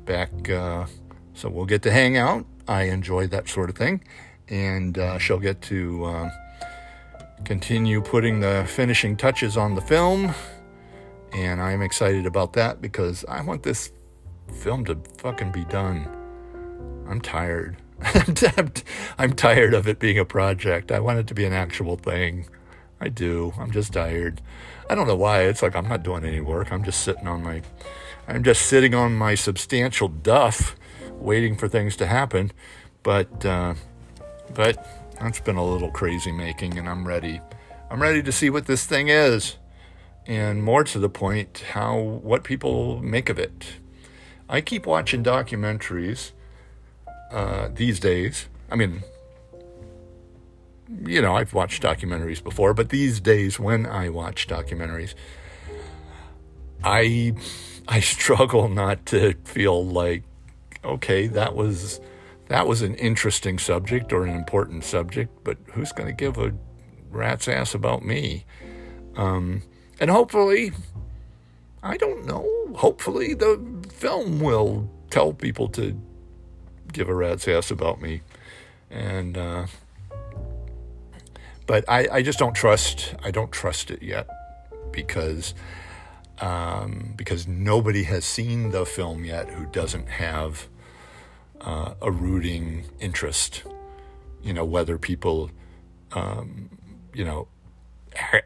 back, 0.05 0.49
uh, 0.49 0.85
so 1.33 1.49
we'll 1.49 1.65
get 1.65 1.81
to 1.83 1.91
hang 1.91 2.17
out. 2.17 2.45
I 2.67 2.83
enjoy 2.83 3.27
that 3.27 3.47
sort 3.47 3.69
of 3.69 3.75
thing, 3.75 4.03
and 4.49 4.97
uh, 4.97 5.17
she'll 5.19 5.39
get 5.39 5.61
to 5.63 6.05
um, 6.05 6.31
continue 7.45 8.01
putting 8.01 8.39
the 8.39 8.65
finishing 8.67 9.15
touches 9.15 9.57
on 9.57 9.75
the 9.75 9.81
film 9.81 10.33
and 11.33 11.61
I'm 11.61 11.81
excited 11.81 12.25
about 12.25 12.53
that 12.53 12.81
because 12.81 13.25
I 13.27 13.41
want 13.41 13.63
this 13.63 13.91
film 14.61 14.85
to 14.85 14.97
fucking 15.17 15.51
be 15.51 15.65
done. 15.65 16.07
I'm 17.07 17.21
tired. 17.21 17.77
I'm 19.17 19.33
tired 19.33 19.73
of 19.73 19.87
it 19.87 19.99
being 19.99 20.19
a 20.19 20.25
project. 20.25 20.91
I 20.91 20.99
want 20.99 21.19
it 21.19 21.27
to 21.27 21.33
be 21.33 21.45
an 21.45 21.53
actual 21.53 21.97
thing. 21.97 22.47
I 22.99 23.09
do. 23.09 23.53
I'm 23.57 23.71
just 23.71 23.93
tired. 23.93 24.41
I 24.89 24.95
don't 24.95 25.07
know 25.07 25.15
why. 25.15 25.41
It's 25.43 25.61
like 25.61 25.75
I'm 25.75 25.87
not 25.87 26.03
doing 26.03 26.23
any 26.23 26.41
work. 26.41 26.71
I'm 26.71 26.83
just 26.83 27.01
sitting 27.01 27.27
on 27.27 27.43
my 27.43 27.61
I'm 28.27 28.43
just 28.43 28.63
sitting 28.63 28.93
on 28.93 29.13
my 29.15 29.35
substantial 29.35 30.07
duff 30.09 30.75
waiting 31.11 31.55
for 31.55 31.67
things 31.67 31.95
to 31.97 32.07
happen. 32.07 32.51
But 33.03 33.45
uh, 33.45 33.75
but 34.53 34.85
that's 35.19 35.39
been 35.39 35.55
a 35.55 35.65
little 35.65 35.91
crazy 35.91 36.31
making 36.31 36.77
and 36.77 36.87
I'm 36.87 37.07
ready. 37.07 37.41
I'm 37.89 38.01
ready 38.01 38.21
to 38.23 38.31
see 38.31 38.49
what 38.49 38.65
this 38.65 38.85
thing 38.85 39.07
is 39.07 39.57
and 40.25 40.61
more 40.61 40.83
to 40.83 40.99
the 40.99 41.09
point, 41.09 41.63
how 41.71 41.97
what 41.97 42.43
people 42.43 43.01
make 43.01 43.29
of 43.29 43.39
it. 43.39 43.77
I 44.49 44.61
keep 44.61 44.85
watching 44.85 45.23
documentaries 45.23 46.31
uh, 47.31 47.69
these 47.73 47.99
days. 47.99 48.47
I 48.69 48.75
mean, 48.75 49.03
you 51.05 51.21
know, 51.21 51.35
I've 51.35 51.53
watched 51.53 51.83
documentaries 51.83 52.43
before, 52.43 52.73
but 52.73 52.89
these 52.89 53.19
days, 53.19 53.59
when 53.59 53.85
I 53.85 54.09
watch 54.09 54.47
documentaries, 54.47 55.13
I 56.83 57.33
I 57.87 57.99
struggle 58.15 58.69
not 58.69 59.05
to 59.07 59.33
feel 59.43 59.85
like, 59.85 60.23
okay, 60.83 61.27
that 61.27 61.55
was 61.55 61.99
that 62.47 62.67
was 62.67 62.81
an 62.81 62.95
interesting 62.95 63.59
subject 63.59 64.13
or 64.13 64.23
an 64.25 64.33
important 64.33 64.83
subject, 64.83 65.31
but 65.43 65.57
who's 65.73 65.91
going 65.91 66.07
to 66.07 66.13
give 66.15 66.37
a 66.37 66.53
rat's 67.09 67.47
ass 67.47 67.73
about 67.73 68.05
me? 68.05 68.45
Um, 69.17 69.63
and 69.99 70.09
hopefully, 70.09 70.71
I 71.83 71.97
don't 71.97 72.25
know, 72.25 72.47
hopefully 72.75 73.33
the 73.33 73.61
film 73.91 74.39
will 74.39 74.89
tell 75.09 75.33
people 75.33 75.67
to 75.69 75.99
give 76.91 77.09
a 77.09 77.13
rat's 77.13 77.47
ass 77.47 77.71
about 77.71 78.01
me. 78.01 78.21
And, 78.89 79.37
uh, 79.37 79.67
but 81.65 81.83
I, 81.89 82.07
I 82.11 82.21
just 82.21 82.39
don't 82.39 82.55
trust. 82.55 83.13
I 83.23 83.31
don't 83.31 83.51
trust 83.51 83.91
it 83.91 84.01
yet 84.01 84.27
because 84.91 85.53
um, 86.39 87.13
because 87.15 87.47
nobody 87.47 88.03
has 88.03 88.23
seen 88.23 88.69
the 88.69 88.85
film 88.85 89.25
yet 89.25 89.49
who 89.49 89.65
doesn't 89.65 90.07
have 90.07 90.67
uh, 91.61 91.95
a 92.01 92.11
rooting 92.11 92.85
interest. 92.99 93.63
You 94.43 94.53
know 94.53 94.65
whether 94.65 94.97
people, 94.97 95.51
um, 96.13 96.69
you 97.13 97.25
know, 97.25 97.47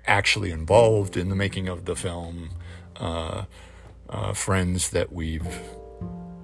actually 0.07 0.51
involved 0.51 1.17
in 1.17 1.29
the 1.29 1.35
making 1.35 1.67
of 1.67 1.85
the 1.85 1.95
film, 1.95 2.51
uh, 2.99 3.45
uh, 4.09 4.33
friends 4.33 4.89
that 4.91 5.11
we've 5.11 5.59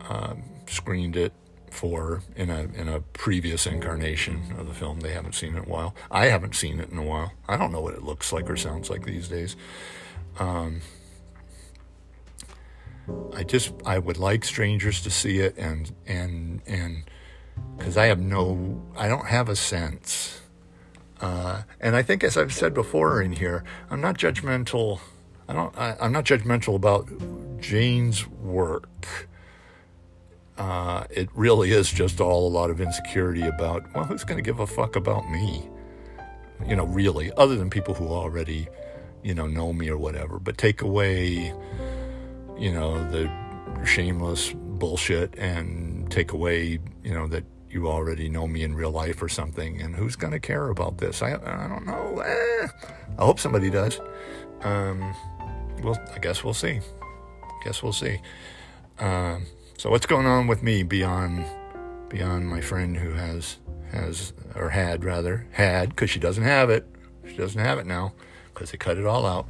um, 0.10 0.44
screened 0.68 1.16
it 1.16 1.34
for 1.70 2.22
in 2.36 2.50
a 2.50 2.64
in 2.76 2.88
a 2.88 3.02
previous 3.02 3.66
incarnation 3.66 4.56
of 4.58 4.68
the 4.68 4.74
film. 4.74 5.00
They 5.02 5.14
haven't 5.14 5.36
seen 5.36 5.56
it 5.56 5.64
in 5.64 5.66
a 5.66 5.70
while. 5.70 5.96
I 6.10 6.26
haven't 6.26 6.56
seen 6.56 6.80
it 6.80 6.90
in 6.90 6.98
a 6.98 7.04
while. 7.04 7.34
I 7.48 7.58
don't 7.58 7.72
know 7.72 7.82
what 7.82 7.94
it 7.94 8.04
looks 8.04 8.32
like 8.34 8.50
or 8.50 8.56
sounds 8.58 8.90
like 8.90 9.06
these 9.06 9.28
days. 9.28 9.56
Um, 10.40 10.82
I 13.34 13.44
just 13.44 13.74
I 13.86 14.00
would 14.00 14.18
like 14.18 14.44
strangers 14.44 15.02
to 15.04 15.10
see 15.10 15.40
it 15.40 15.58
and 15.58 15.94
and 16.06 16.62
and 16.68 17.04
because 17.78 17.98
I 17.98 18.06
have 18.08 18.20
no 18.20 18.82
I 18.96 19.08
don't 19.08 19.28
have 19.28 19.50
a 19.50 19.56
sense. 19.56 20.42
Uh, 21.20 21.64
and 21.80 21.96
I 21.96 22.04
think, 22.04 22.24
as 22.24 22.38
I've 22.38 22.54
said 22.54 22.74
before 22.74 23.22
in 23.22 23.32
here, 23.32 23.64
I'm 23.90 24.02
not 24.02 24.18
judgmental. 24.18 25.00
I 25.48 25.54
don't. 25.54 25.76
I, 25.78 25.96
I'm 26.00 26.12
not 26.12 26.26
judgmental 26.26 26.76
about 26.76 27.10
Jane's 27.60 28.28
work. 28.28 29.28
Uh, 30.58 31.06
it 31.12 31.30
really 31.36 31.72
is 31.72 31.92
just 31.92 32.20
all 32.20 32.48
a 32.48 32.50
lot 32.50 32.70
of 32.70 32.82
insecurity 32.82 33.44
about, 33.44 33.84
well, 33.94 34.06
who's 34.06 34.24
going 34.24 34.38
to 34.38 34.42
give 34.44 34.60
a 34.60 34.68
fuck 34.68 34.96
about 34.96 35.30
me? 35.30 35.70
You 36.66 36.76
know, 36.76 36.86
really, 36.86 37.32
other 37.38 37.56
than 37.56 37.70
people 37.70 37.94
who 37.94 38.08
already, 38.08 38.68
you 39.24 39.36
know, 39.36 39.46
know 39.46 39.72
me 39.72 39.90
or 39.90 39.98
whatever. 39.98 40.40
But 40.40 40.58
take 40.58 40.82
away, 40.82 41.54
you 42.58 42.72
know, 42.72 43.10
the 43.12 43.30
shameless 43.86 44.54
bullshit 44.54 45.38
and 45.38 46.10
take 46.12 46.32
away, 46.32 46.80
you 47.04 47.14
know, 47.14 47.28
that 47.28 47.44
you 47.70 47.88
already 47.88 48.30
know 48.30 48.48
me 48.48 48.64
in 48.64 48.74
real 48.74 48.92
life 48.92 49.22
or 49.22 49.30
something. 49.30 49.80
And 49.82 49.96
who's 49.96 50.16
going 50.16 50.34
to 50.34 50.40
care 50.40 50.70
about 50.70 50.98
this? 50.98 51.22
I, 51.22 51.34
I 51.34 51.68
don't 51.68 51.86
know. 51.86 52.20
Eh, 52.20 52.68
I 53.20 53.26
hope 53.26 53.40
somebody 53.40 53.70
does. 53.70 54.00
Um, 54.62 55.14
well, 55.84 56.00
I 56.16 56.20
guess 56.20 56.44
we'll 56.44 56.56
see. 56.56 56.80
I 56.80 57.64
Guess 57.64 57.84
we'll 57.84 57.94
see. 57.94 58.20
Um, 59.00 59.46
so 59.78 59.92
what's 59.92 60.08
going 60.08 60.26
on 60.26 60.48
with 60.48 60.64
me 60.64 60.84
beyond 60.84 61.46
beyond 62.10 62.48
my 62.48 62.62
friend 62.62 62.98
who 62.98 63.12
has 63.12 63.58
has 63.92 64.34
or 64.56 64.70
had 64.70 65.04
rather 65.04 65.48
had 65.52 65.90
because 65.90 66.10
she 66.10 66.20
doesn't 66.20 66.44
have 66.44 66.70
it. 66.70 66.86
She 67.28 67.36
doesn't 67.36 67.62
have 67.62 67.78
it 67.78 67.86
now 67.86 68.14
because 68.54 68.72
they 68.72 68.78
cut 68.78 68.98
it 68.98 69.06
all 69.06 69.26
out. 69.26 69.48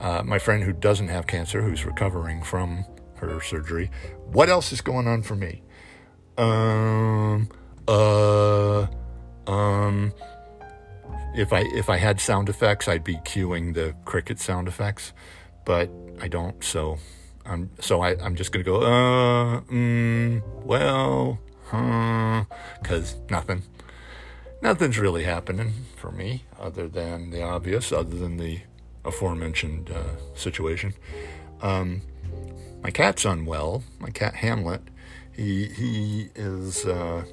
Uh, 0.00 0.22
my 0.24 0.38
friend 0.38 0.62
who 0.62 0.72
doesn't 0.72 1.08
have 1.08 1.26
cancer, 1.26 1.62
who's 1.62 1.84
recovering 1.84 2.42
from 2.42 2.84
her 3.16 3.40
surgery. 3.40 3.90
What 4.26 4.48
else 4.48 4.72
is 4.72 4.80
going 4.80 5.06
on 5.06 5.22
for 5.22 5.36
me? 5.36 5.62
Um, 6.38 7.48
uh, 7.86 8.86
um. 9.46 10.12
If 11.34 11.52
I 11.52 11.60
if 11.60 11.88
I 11.88 11.96
had 11.96 12.20
sound 12.20 12.48
effects, 12.48 12.88
I'd 12.88 13.04
be 13.04 13.16
cueing 13.16 13.74
the 13.74 13.94
cricket 14.04 14.38
sound 14.38 14.68
effects, 14.68 15.12
but 15.64 15.90
I 16.20 16.28
don't. 16.28 16.62
So 16.62 16.98
I'm 17.44 17.70
so 17.80 18.00
I, 18.02 18.16
I'm 18.20 18.36
just 18.36 18.52
gonna 18.52 18.64
go, 18.64 18.82
uh, 18.82 19.60
mm, 19.62 20.42
well, 20.64 21.38
huh, 21.66 22.44
because 22.80 23.16
nothing, 23.30 23.62
nothing's 24.60 24.98
really 24.98 25.24
happening 25.24 25.72
for 25.96 26.12
me 26.12 26.44
other 26.58 26.88
than 26.88 27.30
the 27.30 27.42
obvious, 27.42 27.92
other 27.92 28.16
than 28.16 28.36
the 28.36 28.60
aforementioned 29.04 29.90
uh, 29.90 30.16
situation. 30.34 30.94
Um, 31.60 32.02
my 32.82 32.90
cat's 32.90 33.24
unwell. 33.24 33.82
My 33.98 34.10
cat 34.10 34.34
Hamlet, 34.34 34.82
he 35.32 35.66
he 35.66 36.28
is 36.34 36.84
uh, 36.86 37.24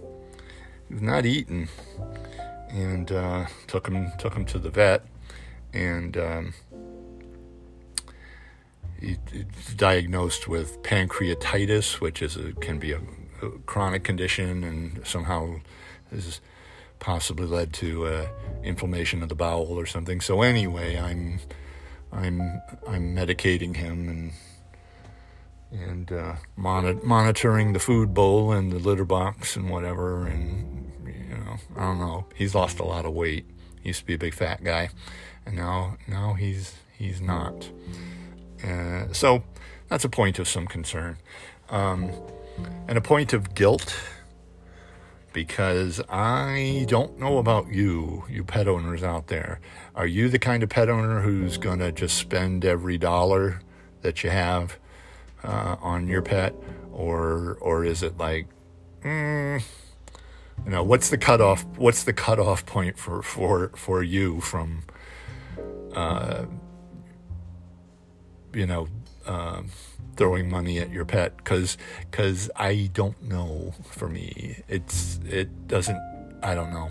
not 0.90 1.26
eating, 1.26 1.70
and 2.70 3.12
uh, 3.12 3.46
took 3.68 3.88
him 3.88 4.12
took 4.18 4.34
him 4.34 4.46
to 4.46 4.60
the 4.60 4.70
vet, 4.70 5.06
and. 5.74 6.18
Um, 6.18 6.54
he's 9.02 9.74
diagnosed 9.76 10.48
with 10.48 10.82
pancreatitis, 10.84 12.00
which 12.00 12.22
is 12.22 12.36
a, 12.36 12.54
can 12.54 12.80
be 12.80 12.92
a, 12.92 13.00
a, 13.42 13.50
chronic 13.66 14.04
condition 14.04 14.64
and 14.64 15.06
somehow 15.06 15.56
has 16.12 16.42
possibly 17.00 17.46
led 17.46 17.74
to 17.74 18.06
uh, 18.06 18.28
inflammation 18.64 19.24
of 19.24 19.30
the 19.30 19.36
bowel 19.36 19.80
or 19.80 19.86
something. 19.86 20.22
So 20.22 20.42
anyway, 20.42 20.98
I'm 20.98 21.40
I'm 22.12 22.62
I'm 22.88 23.16
medicating 23.16 23.76
him 23.76 24.10
and 24.10 24.32
and 25.72 26.12
uh, 26.12 26.36
mon- 26.56 27.00
monitoring 27.06 27.74
the 27.74 27.80
food 27.80 28.14
bowl 28.14 28.52
and 28.52 28.72
the 28.72 28.80
litter 28.80 29.06
box 29.06 29.56
and 29.56 29.70
whatever. 29.70 30.26
And 30.26 30.92
you 31.06 31.38
know, 31.38 31.58
I 31.78 31.82
don't 31.82 32.00
know. 32.00 32.26
He's 32.36 32.56
lost 32.56 32.80
a 32.80 32.86
lot 32.86 33.06
of 33.06 33.14
weight. 33.14 33.46
He 33.82 33.90
used 33.90 34.02
to 34.02 34.06
be 34.06 34.16
a 34.16 34.18
big 34.18 34.34
fat 34.34 34.64
guy, 34.64 34.90
and 35.46 35.56
now 35.56 35.98
now 36.08 36.34
he's 36.34 36.76
he's 36.98 37.22
not. 37.22 37.70
Uh, 38.64 39.12
so 39.12 39.44
that's 39.88 40.04
a 40.04 40.10
point 40.10 40.40
of 40.40 40.48
some 40.48 40.68
concern. 40.68 41.18
Um, 41.70 42.12
and 42.88 42.98
a 42.98 43.02
point 43.02 43.34
of 43.34 43.54
guilt 43.54 43.96
because 45.34 46.02
I 46.10 46.86
don't 46.88 47.20
know 47.20 47.38
about 47.38 47.68
you, 47.70 48.26
you 48.30 48.44
pet 48.44 48.68
owners 48.68 49.04
out 49.04 49.28
there. 49.28 49.60
Are 49.96 50.08
you 50.08 50.30
the 50.30 50.40
kind 50.40 50.64
of 50.64 50.70
pet 50.70 50.90
owner 50.90 51.22
who's 51.22 51.58
going 51.58 51.80
to 51.80 51.92
just 51.92 52.18
spend 52.18 52.66
every 52.66 52.98
dollar 52.98 53.62
that 54.02 54.24
you 54.24 54.30
have 54.30 54.78
uh, 55.44 55.76
on 55.82 56.08
your 56.08 56.22
pet? 56.22 56.56
Or, 56.92 57.58
or 57.62 57.86
is 57.86 58.04
it 58.04 58.18
like, 58.18 58.48
mm, 59.04 59.64
you 60.66 60.72
know, 60.72 60.84
what's 60.84 61.10
the 61.10 61.18
cutoff? 61.18 61.64
What's 61.78 62.04
the 62.04 62.14
cutoff 62.14 62.66
point 62.66 62.98
for, 62.98 63.22
for, 63.22 63.70
for 63.76 64.04
you 64.04 64.42
from, 64.42 64.84
uh, 65.96 66.46
you 68.54 68.66
know, 68.66 68.88
um, 69.26 69.70
throwing 70.16 70.50
money 70.50 70.80
at 70.80 70.90
your 70.92 71.06
pet 71.06 71.38
because 71.38 71.78
because 72.12 72.50
I 72.56 72.90
don't 72.94 73.22
know. 73.24 73.74
For 73.92 74.08
me, 74.10 74.64
it's 74.68 75.20
it 75.26 75.68
doesn't. 75.68 76.00
I 76.44 76.56
don't 76.56 76.72
know. 76.72 76.90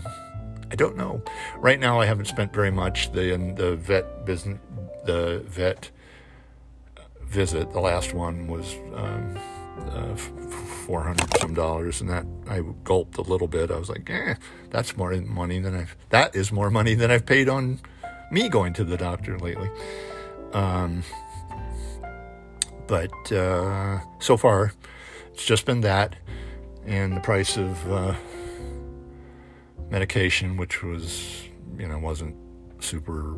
I 0.71 0.75
don't 0.75 0.97
know. 0.97 1.21
Right 1.57 1.79
now, 1.79 1.99
I 1.99 2.05
haven't 2.05 2.25
spent 2.25 2.53
very 2.53 2.71
much. 2.71 3.11
The 3.11 3.37
the 3.55 3.75
vet 3.75 4.25
business, 4.25 4.59
the 5.05 5.43
vet 5.47 5.91
visit, 7.23 7.71
the 7.71 7.79
last 7.79 8.13
one 8.13 8.47
was 8.47 8.75
um, 8.95 9.37
uh, 9.91 10.15
four 10.15 11.03
hundred 11.03 11.35
some 11.37 11.53
dollars, 11.53 12.01
and 12.01 12.09
that 12.09 12.25
I 12.49 12.61
gulped 12.83 13.17
a 13.17 13.21
little 13.21 13.47
bit. 13.47 13.71
I 13.71 13.77
was 13.77 13.89
like, 13.89 14.09
eh, 14.09 14.35
that's 14.69 14.97
more 14.97 15.11
money 15.13 15.59
than 15.59 15.75
I've. 15.75 15.95
That 16.09 16.35
is 16.35 16.51
more 16.51 16.69
money 16.69 16.95
than 16.95 17.11
I've 17.11 17.25
paid 17.25 17.49
on 17.49 17.79
me 18.31 18.49
going 18.49 18.73
to 18.73 18.83
the 18.83 18.97
doctor 18.97 19.37
lately. 19.39 19.69
Um, 20.53 21.03
but 22.89 23.31
uh, 23.31 23.99
so 24.17 24.35
far, 24.35 24.73
it's 25.31 25.45
just 25.45 25.65
been 25.65 25.81
that 25.81 26.15
and 26.85 27.15
the 27.15 27.21
price 27.21 27.55
of 27.55 27.91
uh, 27.91 28.15
medication, 29.91 30.57
which 30.57 30.81
was, 30.81 31.43
you 31.77 31.87
know, 31.87 31.99
wasn't 31.99 32.35
super, 32.79 33.37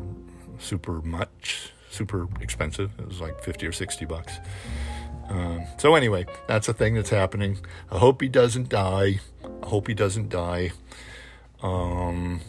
super 0.58 1.02
much, 1.02 1.70
super 1.90 2.28
expensive. 2.40 2.92
It 2.98 3.06
was 3.06 3.20
like 3.20 3.44
50 3.44 3.66
or 3.66 3.72
60 3.72 4.06
bucks. 4.06 4.38
Um, 5.28 5.66
so, 5.76 5.94
anyway, 5.94 6.24
that's 6.48 6.68
a 6.68 6.72
thing 6.72 6.94
that's 6.94 7.10
happening. 7.10 7.58
I 7.90 7.98
hope 7.98 8.22
he 8.22 8.28
doesn't 8.28 8.70
die. 8.70 9.20
I 9.44 9.66
hope 9.66 9.86
he 9.86 9.94
doesn't 9.94 10.30
die. 10.30 10.72
Um, 11.62 12.40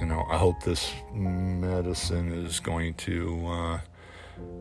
you 0.00 0.06
know, 0.06 0.24
I 0.30 0.38
hope 0.38 0.62
this 0.62 0.90
medicine 1.12 2.32
is 2.32 2.60
going 2.60 2.94
to. 2.94 3.46
Uh, 3.46 3.80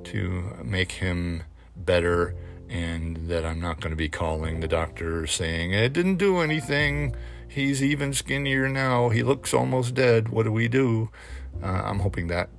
to 0.05 0.57
make 0.63 0.93
him 0.93 1.43
better 1.75 2.35
and 2.69 3.27
that 3.27 3.45
I'm 3.45 3.59
not 3.59 3.81
going 3.81 3.91
to 3.91 3.97
be 3.97 4.09
calling 4.09 4.61
the 4.61 4.67
doctor 4.67 5.27
saying 5.27 5.73
it 5.73 5.93
didn't 5.93 6.15
do 6.15 6.39
anything. 6.39 7.15
He's 7.47 7.83
even 7.83 8.13
skinnier 8.13 8.69
now. 8.69 9.09
He 9.09 9.23
looks 9.23 9.53
almost 9.53 9.93
dead. 9.93 10.29
What 10.29 10.43
do 10.43 10.53
we 10.53 10.69
do? 10.69 11.09
Uh, 11.61 11.67
I'm 11.67 11.99
hoping 11.99 12.27
that 12.27 12.49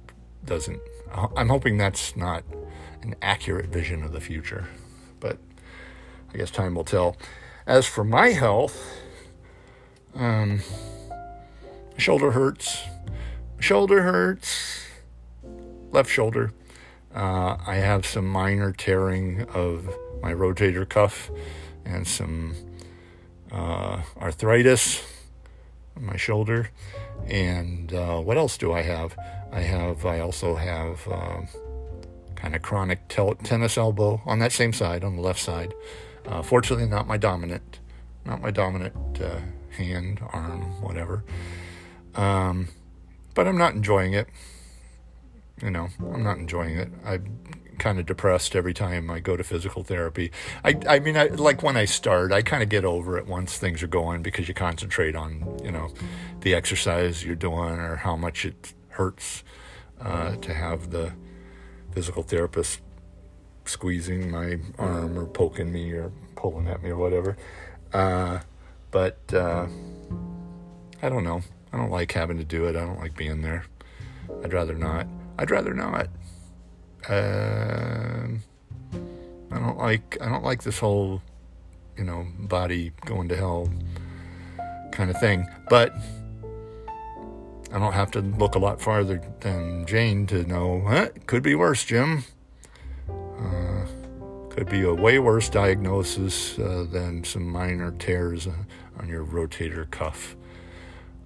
doesn't. 0.45 0.81
I'm 1.37 1.49
hoping 1.49 1.79
that's 1.79 2.15
not 2.15 2.45
an 3.03 3.15
accurate 3.23 3.67
vision 3.67 4.03
of 4.03 4.13
the 4.13 4.21
future, 4.21 4.69
but 5.19 5.39
I 6.33 6.37
guess 6.37 6.51
time 6.51 6.75
will 6.75 6.85
tell. 6.85 7.17
As 7.67 7.87
for 7.87 8.05
my 8.05 8.29
health, 8.29 9.01
um, 10.15 10.61
shoulder 11.97 12.33
hurts. 12.33 12.83
Shoulder 13.61 14.03
hurts. 14.03 14.87
Left 15.91 16.11
shoulder. 16.11 16.53
Uh, 17.15 17.57
I 17.67 17.77
have 17.77 18.07
some 18.07 18.27
minor 18.27 18.73
tearing 18.73 19.43
of 19.55 19.89
my 20.23 20.33
rotator 20.33 20.89
cuff 20.89 21.31
and 21.85 22.07
some 22.07 22.55
uh, 23.51 24.03
arthritis 24.21 25.05
on 25.97 26.07
my 26.07 26.17
shoulder. 26.17 26.71
And 27.27 27.93
uh, 27.93 28.21
what 28.21 28.39
else 28.39 28.57
do 28.57 28.73
I 28.73 28.83
have? 28.83 29.17
I 29.53 29.61
have, 29.61 30.07
I 30.07 30.21
also 30.21 30.55
have 30.55 31.07
uh, 31.09 31.43
kind 32.35 32.55
of 32.57 32.63
chronic 32.63 33.09
tel- 33.09 33.35
tennis 33.35 33.77
elbow 33.77 34.23
on 34.25 34.39
that 34.39 34.53
same 34.53 34.73
side, 34.73 35.05
on 35.05 35.17
the 35.17 35.23
left 35.23 35.41
side. 35.41 35.75
Uh, 36.27 36.41
fortunately, 36.41 36.87
not 36.87 37.07
my 37.07 37.19
dominant, 37.19 37.81
not 38.25 38.41
my 38.41 38.51
dominant 38.51 39.21
uh, 39.21 39.41
hand, 39.77 40.21
arm, 40.33 40.63
whatever. 40.81 41.25
Um, 42.15 42.69
but 43.35 43.47
I'm 43.47 43.59
not 43.59 43.75
enjoying 43.75 44.15
it. 44.15 44.29
You 45.63 45.71
know, 45.71 45.89
I'm 46.13 46.23
not 46.23 46.39
enjoying 46.39 46.77
it. 46.77 46.89
I'm 47.05 47.39
kind 47.79 47.99
of 47.99 48.07
depressed 48.07 48.55
every 48.55 48.75
time 48.75 49.11
I 49.11 49.21
go 49.21 49.37
to 49.37 49.45
physical 49.45 49.83
therapy. 49.83 50.31
I, 50.65 50.79
I 50.89 50.99
mean, 50.99 51.17
I, 51.17 51.27
like 51.27 51.63
when 51.63 51.77
I 51.77 51.85
start, 51.85 52.33
I 52.33 52.43
kind 52.43 52.63
of 52.63 52.69
get 52.69 52.85
over 52.85 53.17
it 53.17 53.27
once 53.27 53.59
things 53.59 53.83
are 53.83 53.89
going 53.89 54.23
because 54.23 54.49
you 54.49 54.55
concentrate 54.55 55.17
on, 55.17 55.59
you 55.65 55.71
know, 55.71 55.93
the 56.41 56.55
exercise 56.55 57.25
you're 57.25 57.35
doing 57.35 57.79
or 57.79 57.97
how 57.97 58.17
much 58.17 58.45
it 58.45 58.75
hurts 58.89 59.43
uh, 60.01 60.37
to 60.37 60.53
have 60.53 60.91
the 60.91 61.13
physical 61.93 62.23
therapist 62.23 62.81
squeezing 63.65 64.31
my 64.31 64.59
arm 64.79 65.19
or 65.19 65.27
poking 65.27 65.73
me 65.73 65.93
or 65.93 66.11
pulling 66.37 66.69
at 66.69 66.83
me 66.83 66.91
or 66.91 66.97
whatever. 66.97 67.37
Uh, 67.93 68.41
but 68.91 69.19
uh, 69.33 69.67
I 71.03 71.09
don't 71.09 71.25
know. 71.25 71.43
I 71.73 71.79
don't 71.79 71.91
like 71.91 72.13
having 72.13 72.39
to 72.39 72.45
do 72.45 72.67
it. 72.67 72.77
I 72.77 72.81
don't 72.81 72.99
like 72.99 73.17
being 73.17 73.43
there. 73.43 73.65
I'd 74.45 74.53
rather 74.53 74.75
not. 74.75 75.07
I'd 75.39 75.51
rather 75.51 75.75
not. 75.75 76.09
Uh, 77.09 78.29
I 79.51 79.59
don't 79.59 79.79
like. 79.79 80.19
I 80.21 80.29
don't 80.29 80.45
like 80.45 80.63
this 80.63 80.79
whole, 80.79 81.23
you 81.97 82.05
know, 82.05 82.27
body 82.39 82.93
going 83.05 83.29
to 83.29 83.37
hell 83.37 83.69
kind 84.93 85.11
of 85.11 85.19
thing. 85.19 85.47
But 85.69 85.95
I 87.73 87.79
don't 87.79 87.95
have 87.95 88.11
to 88.13 88.21
look 88.21 88.55
a 88.55 88.59
lot 88.59 88.81
farther 88.81 89.21
than 89.41 89.87
Jane 89.87 90.27
to 90.27 90.45
know. 90.45 90.85
Huh, 90.87 91.09
could 91.27 91.43
be 91.43 91.55
worse, 91.55 91.85
Jim. 91.85 92.25
Uh, 93.09 93.87
could 94.51 94.69
be 94.69 94.83
a 94.83 94.93
way 94.93 95.19
worse 95.19 95.49
diagnosis 95.49 96.59
uh, 96.59 96.87
than 96.91 97.25
some 97.25 97.49
minor 97.49 97.91
tears 97.93 98.47
on 98.99 99.09
your 99.09 99.25
rotator 99.25 99.91
cuff. 99.91 100.37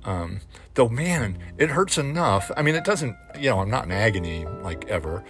Um, 0.06 0.40
though, 0.74 0.88
man, 0.88 1.36
it 1.58 1.68
hurts 1.68 1.98
enough. 1.98 2.50
I 2.56 2.62
mean, 2.62 2.76
it 2.76 2.84
doesn't, 2.84 3.16
you 3.38 3.50
know, 3.50 3.58
I'm 3.58 3.70
not 3.70 3.84
in 3.84 3.92
agony 3.92 4.46
like 4.46 4.86
ever, 4.86 5.24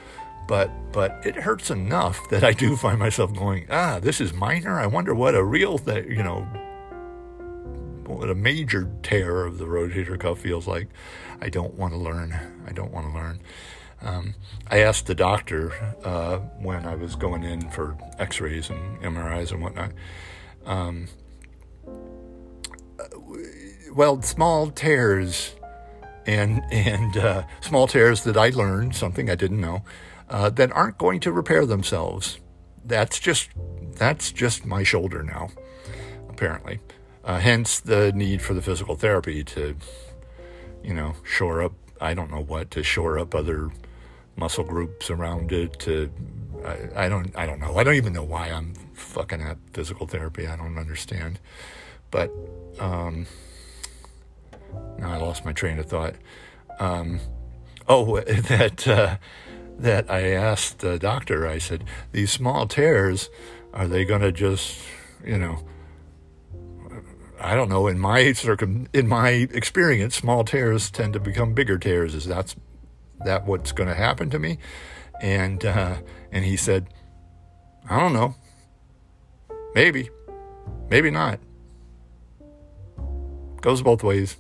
but 0.47 0.71
but 0.93 1.19
it 1.25 1.35
hurts 1.35 1.71
enough 1.71 2.21
that 2.31 2.45
I 2.45 2.53
do 2.53 2.77
find 2.77 2.99
myself 2.99 3.35
going, 3.35 3.67
ah, 3.71 3.99
this 4.01 4.21
is 4.21 4.33
minor. 4.35 4.79
I 4.79 4.87
wonder 4.87 5.15
what 5.15 5.35
a 5.35 5.43
real 5.43 5.79
thing, 5.79 6.11
you 6.11 6.23
know, 6.23 6.43
what 8.07 8.29
a 8.29 8.35
major 8.35 8.91
tear 9.03 9.47
of 9.47 9.57
the 9.59 9.65
rotator 9.65 10.21
cuff 10.21 10.41
feels 10.41 10.69
like. 10.69 10.89
I 11.41 11.49
don't 11.49 11.75
want 11.75 11.95
to 11.95 11.99
learn. 11.99 12.39
I 12.67 12.73
don't 12.73 12.93
want 12.93 13.09
to 13.09 13.15
learn. 13.15 13.41
Um, 14.03 14.35
I 14.69 14.81
asked 14.81 15.07
the 15.07 15.15
doctor 15.15 15.73
uh, 16.05 16.39
when 16.61 16.85
I 16.85 16.97
was 16.97 17.17
going 17.17 17.45
in 17.45 17.71
for 17.71 17.97
X-rays 18.19 18.69
and 18.69 19.01
MRIs 19.01 19.53
and 19.53 19.62
whatnot. 19.62 19.93
Um, 20.67 21.09
well, 23.97 24.21
small 24.21 24.71
tears 24.71 25.55
and 26.27 26.63
and 26.71 27.17
uh, 27.17 27.45
small 27.61 27.87
tears 27.87 28.25
that 28.25 28.37
I 28.37 28.51
learned 28.51 28.95
something 28.95 29.31
I 29.31 29.35
didn't 29.35 29.61
know 29.61 29.83
uh, 30.29 30.51
that 30.51 30.71
aren't 30.73 30.99
going 30.99 31.21
to 31.21 31.33
repair 31.33 31.65
themselves. 31.65 32.39
That's 32.85 33.19
just 33.19 33.49
that's 33.95 34.31
just 34.33 34.67
my 34.67 34.83
shoulder 34.83 35.23
now, 35.23 35.49
apparently. 36.29 36.81
Uh, 37.25 37.41
hence 37.41 37.81
the 37.81 38.13
need 38.13 38.43
for 38.43 38.55
the 38.55 38.63
physical 38.63 38.95
therapy 38.95 39.43
to, 39.43 39.77
you 40.85 40.95
know, 40.95 41.15
shore 41.25 41.63
up. 41.63 41.73
I 42.01 42.15
don't 42.15 42.31
know 42.31 42.43
what 42.43 42.71
to 42.73 42.83
shore 42.83 43.19
up 43.19 43.35
other 43.35 43.71
muscle 44.37 44.65
groups 44.65 45.11
around 45.11 45.51
it. 45.53 45.79
To 45.81 46.11
I, 46.65 47.07
I 47.07 47.09
don't 47.09 47.35
I 47.35 47.47
don't 47.47 47.61
know. 47.61 47.77
I 47.77 47.83
don't 47.83 47.95
even 47.95 48.13
know 48.13 48.25
why 48.25 48.49
I'm 48.49 48.75
fucking 48.93 49.41
at 49.41 49.57
physical 49.73 50.07
therapy. 50.07 50.47
I 50.47 50.57
don't 50.57 50.77
understand. 50.77 51.41
But 52.11 52.31
um, 52.79 53.27
I 55.02 55.16
lost 55.16 55.44
my 55.44 55.52
train 55.52 55.79
of 55.79 55.87
thought. 55.87 56.14
Um, 56.79 57.20
oh, 57.88 58.20
that 58.20 58.87
uh, 58.87 59.16
that 59.79 60.11
I 60.11 60.31
asked 60.31 60.81
the 60.81 60.98
doctor. 60.98 61.46
I 61.46 61.59
said, 61.59 61.85
"These 62.12 62.33
small 62.33 62.66
tears, 62.66 63.29
are 63.72 63.87
they 63.87 64.05
going 64.05 64.22
to 64.22 64.33
just, 64.33 64.81
you 65.24 65.38
know?" 65.38 65.64
I 67.38 67.55
don't 67.55 67.68
know. 67.68 67.87
In 67.87 67.98
my 67.98 68.33
circum, 68.33 68.88
in 68.92 69.07
my 69.07 69.29
experience, 69.29 70.16
small 70.16 70.42
tears 70.42 70.90
tend 70.90 71.12
to 71.12 71.20
become 71.20 71.52
bigger 71.52 71.79
tears. 71.79 72.14
Is 72.14 72.24
that's 72.24 72.57
that 73.24 73.46
what's 73.46 73.72
going 73.72 73.88
to 73.88 73.94
happen 73.94 74.31
to 74.31 74.38
me? 74.38 74.59
And 75.20 75.64
uh, 75.64 75.96
and 76.33 76.44
he 76.44 76.57
said, 76.57 76.88
"I 77.88 78.00
don't 78.00 78.14
know. 78.14 78.35
Maybe, 79.74 80.09
maybe 80.88 81.11
not. 81.11 81.38
Goes 83.61 83.83
both 83.83 84.02
ways." 84.02 84.37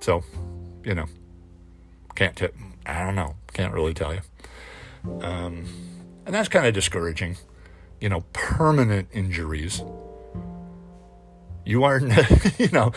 So, 0.00 0.22
you 0.84 0.94
know, 0.94 1.06
can't 2.14 2.36
tip. 2.36 2.54
I 2.86 3.04
don't 3.04 3.14
know. 3.14 3.36
Can't 3.52 3.72
really 3.72 3.94
tell 3.94 4.14
you. 4.14 4.20
Um, 5.22 5.64
and 6.26 6.34
that's 6.34 6.48
kind 6.48 6.66
of 6.66 6.74
discouraging. 6.74 7.36
You 8.00 8.08
know, 8.08 8.24
permanent 8.32 9.08
injuries. 9.12 9.82
You 11.64 11.84
are, 11.84 12.00
you 12.58 12.68
know, 12.70 12.92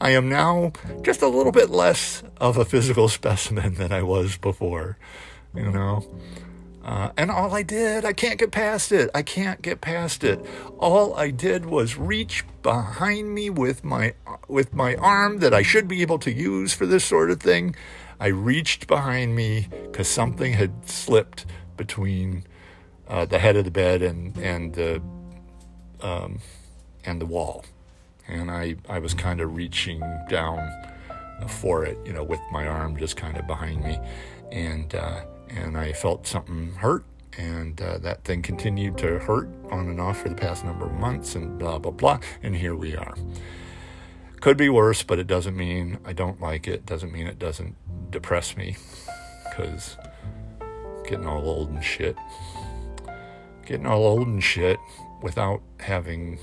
I 0.00 0.10
am 0.10 0.28
now 0.28 0.72
just 1.02 1.22
a 1.22 1.28
little 1.28 1.52
bit 1.52 1.70
less 1.70 2.22
of 2.36 2.56
a 2.56 2.64
physical 2.64 3.08
specimen 3.20 3.74
than 3.74 3.92
I 3.92 4.02
was 4.02 4.36
before. 4.36 4.96
You 5.54 5.70
know, 5.70 6.06
uh, 6.86 7.10
and 7.16 7.32
all 7.32 7.52
I 7.52 7.64
did, 7.64 8.04
I 8.04 8.12
can't 8.12 8.38
get 8.38 8.52
past 8.52 8.92
it. 8.92 9.10
I 9.12 9.22
can't 9.22 9.60
get 9.60 9.80
past 9.80 10.22
it. 10.22 10.38
All 10.78 11.16
I 11.16 11.32
did 11.32 11.66
was 11.66 11.96
reach 11.96 12.44
behind 12.62 13.34
me 13.34 13.50
with 13.50 13.82
my 13.82 14.14
with 14.46 14.72
my 14.72 14.94
arm 14.94 15.38
that 15.38 15.52
I 15.52 15.62
should 15.62 15.88
be 15.88 16.00
able 16.02 16.20
to 16.20 16.30
use 16.30 16.72
for 16.72 16.86
this 16.86 17.04
sort 17.04 17.32
of 17.32 17.40
thing. 17.40 17.74
I 18.20 18.28
reached 18.28 18.86
behind 18.86 19.34
me 19.34 19.66
because 19.82 20.06
something 20.06 20.52
had 20.52 20.88
slipped 20.88 21.44
between 21.76 22.44
uh, 23.08 23.26
the 23.26 23.40
head 23.40 23.56
of 23.56 23.64
the 23.64 23.72
bed 23.72 24.00
and 24.00 24.36
and 24.36 24.72
the 24.72 25.02
um, 26.02 26.38
and 27.04 27.20
the 27.20 27.26
wall, 27.26 27.64
and 28.28 28.48
I 28.48 28.76
I 28.88 29.00
was 29.00 29.12
kind 29.12 29.40
of 29.40 29.56
reaching 29.56 30.00
down 30.28 30.70
for 31.48 31.84
it, 31.84 31.98
you 32.06 32.12
know, 32.12 32.22
with 32.22 32.40
my 32.52 32.68
arm 32.68 32.96
just 32.96 33.16
kind 33.16 33.36
of 33.36 33.48
behind 33.48 33.82
me, 33.82 33.98
and. 34.52 34.94
Uh, 34.94 35.24
and 35.48 35.76
I 35.76 35.92
felt 35.92 36.26
something 36.26 36.74
hurt, 36.74 37.04
and 37.36 37.80
uh, 37.80 37.98
that 37.98 38.24
thing 38.24 38.42
continued 38.42 38.98
to 38.98 39.18
hurt 39.18 39.48
on 39.70 39.88
and 39.88 40.00
off 40.00 40.22
for 40.22 40.28
the 40.28 40.34
past 40.34 40.64
number 40.64 40.86
of 40.86 40.92
months, 40.92 41.34
and 41.34 41.58
blah, 41.58 41.78
blah, 41.78 41.92
blah, 41.92 42.20
and 42.42 42.56
here 42.56 42.74
we 42.74 42.96
are. 42.96 43.14
Could 44.40 44.56
be 44.56 44.68
worse, 44.68 45.02
but 45.02 45.18
it 45.18 45.26
doesn't 45.26 45.56
mean 45.56 45.98
I 46.04 46.12
don't 46.12 46.40
like 46.40 46.68
it, 46.68 46.86
doesn't 46.86 47.12
mean 47.12 47.26
it 47.26 47.38
doesn't 47.38 47.74
depress 48.10 48.56
me, 48.56 48.76
because 49.44 49.96
getting 51.04 51.26
all 51.26 51.48
old 51.48 51.70
and 51.70 51.82
shit. 51.82 52.16
Getting 53.64 53.86
all 53.86 54.06
old 54.06 54.28
and 54.28 54.42
shit 54.42 54.78
without 55.22 55.60
having 55.80 56.38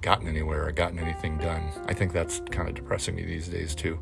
gotten 0.00 0.26
anywhere 0.26 0.66
or 0.66 0.72
gotten 0.72 0.98
anything 0.98 1.38
done. 1.38 1.62
I 1.86 1.94
think 1.94 2.12
that's 2.12 2.40
kind 2.50 2.68
of 2.68 2.74
depressing 2.74 3.14
me 3.14 3.24
these 3.24 3.48
days, 3.48 3.74
too. 3.74 3.98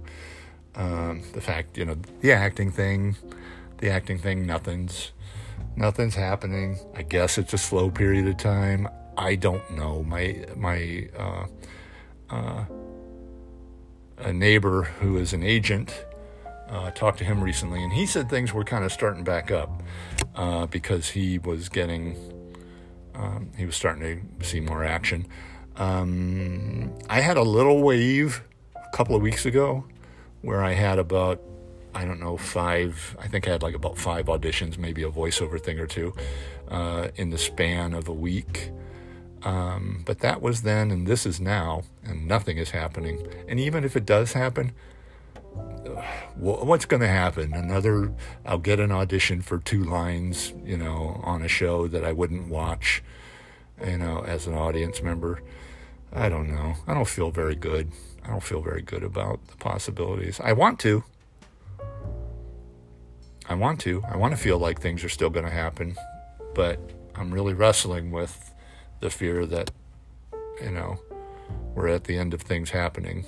Um, 0.75 1.23
the 1.33 1.41
fact, 1.41 1.77
you 1.77 1.85
know, 1.85 1.97
the 2.21 2.33
acting 2.33 2.71
thing, 2.71 3.17
the 3.81 3.91
acting 3.91 4.19
thing, 4.19 4.47
nothing's 4.47 5.13
nothing's 5.77 6.15
happening. 6.15 6.79
I 6.95 7.03
guess 7.03 7.39
it's 7.39 7.53
a 7.53 7.59
slow 7.59 7.91
period 7.91 8.27
of 8.29 8.37
time. 8.37 8.89
I 9.17 9.35
don't 9.35 9.69
know. 9.77 10.03
My 10.05 10.45
my 10.57 11.09
uh, 11.19 11.47
uh, 12.31 12.65
a 14.19 14.33
neighbor 14.33 14.85
who 15.01 15.17
is 15.17 15.33
an 15.33 15.43
agent 15.43 16.05
uh, 16.69 16.91
talked 16.93 17.19
to 17.19 17.25
him 17.25 17.43
recently, 17.43 17.83
and 17.83 17.93
he 17.93 18.07
said 18.07 18.29
things 18.29 18.53
were 18.53 18.65
kind 18.65 18.85
of 18.85 18.93
starting 18.93 19.25
back 19.25 19.51
up 19.51 19.83
uh, 20.35 20.67
because 20.67 21.09
he 21.11 21.39
was 21.39 21.69
getting 21.69 22.17
um, 23.15 23.51
he 23.57 23.67
was 23.67 23.77
starting 23.77 24.29
to 24.39 24.47
see 24.47 24.61
more 24.61 24.85
action. 24.85 25.27
Um, 25.77 26.93
I 27.09 27.21
had 27.21 27.37
a 27.37 27.43
little 27.43 27.83
wave 27.83 28.43
a 28.77 28.97
couple 28.97 29.17
of 29.17 29.23
weeks 29.23 29.47
ago 29.47 29.85
where 30.43 30.63
I 30.63 30.73
had 30.73 30.99
about 30.99 31.41
I 31.95 32.05
don't 32.05 32.21
know, 32.21 32.37
five, 32.37 33.17
I 33.19 33.27
think 33.29 33.49
I 33.49 33.53
had 33.53 33.63
like 33.63 33.75
about 33.75 33.99
five 33.99 34.27
auditions, 34.27 34.79
maybe 34.79 35.03
a 35.03 35.11
voiceover 35.11 35.61
thing 35.61 35.79
or 35.79 35.87
two 35.87 36.15
uh, 36.69 37.09
in 37.17 37.31
the 37.31 37.39
span 37.39 37.95
of 37.95 38.09
a 38.09 38.13
week. 38.13 38.71
Um, 39.43 40.03
but 40.05 40.21
that 40.21 40.43
was 40.43 40.63
then, 40.63 40.91
and 40.91 41.07
this 41.07 41.25
is 41.27 41.41
now, 41.41 41.83
and 42.05 42.29
nothing 42.29 42.59
is 42.59 42.71
happening. 42.71 43.27
And 43.49 43.59
even 43.59 43.85
if 43.85 43.97
it 43.97 44.07
does 44.07 44.35
happen, 44.35 44.73
what's 46.37 46.85
going 46.85 47.01
to 47.01 47.09
happen? 47.09 47.55
Another, 47.55 48.13
I'll 48.45 48.59
get 48.59 48.81
an 48.81 48.93
audition 48.93 49.41
for 49.41 49.59
two 49.59 49.83
lines, 49.83 50.53
you 50.65 50.77
know, 50.77 51.21
on 51.25 51.43
a 51.43 51.49
show 51.49 51.89
that 51.89 52.05
I 52.05 52.13
wouldn't 52.13 52.49
watch, 52.49 53.03
you 53.85 53.99
know, 53.99 54.21
as 54.21 54.47
an 54.47 54.55
audience 54.55 55.03
member. 55.03 55.43
I 56.13 56.29
don't 56.29 56.49
know. 56.49 56.75
I 56.87 56.95
don't 56.95 57.09
feel 57.09 57.31
very 57.31 57.55
good. 57.55 57.91
I 58.25 58.29
don't 58.29 58.43
feel 58.43 58.61
very 58.61 58.83
good 58.83 59.03
about 59.03 59.47
the 59.49 59.57
possibilities. 59.57 60.41
I 60.41 60.53
want 60.53 60.79
to. 60.81 61.03
I 63.51 63.55
want 63.55 63.81
to. 63.81 64.01
I 64.09 64.17
want 64.17 64.33
to 64.33 64.41
feel 64.41 64.59
like 64.59 64.81
things 64.81 65.03
are 65.03 65.09
still 65.09 65.29
going 65.29 65.45
to 65.45 65.51
happen, 65.51 65.97
but 66.55 66.79
I'm 67.17 67.35
really 67.35 67.53
wrestling 67.53 68.13
with 68.13 68.55
the 69.01 69.11
fear 69.11 69.45
that, 69.45 69.73
you 70.63 70.71
know, 70.71 71.01
we're 71.75 71.89
at 71.89 72.05
the 72.05 72.17
end 72.17 72.33
of 72.33 72.43
things 72.43 72.71
happening. 72.71 73.27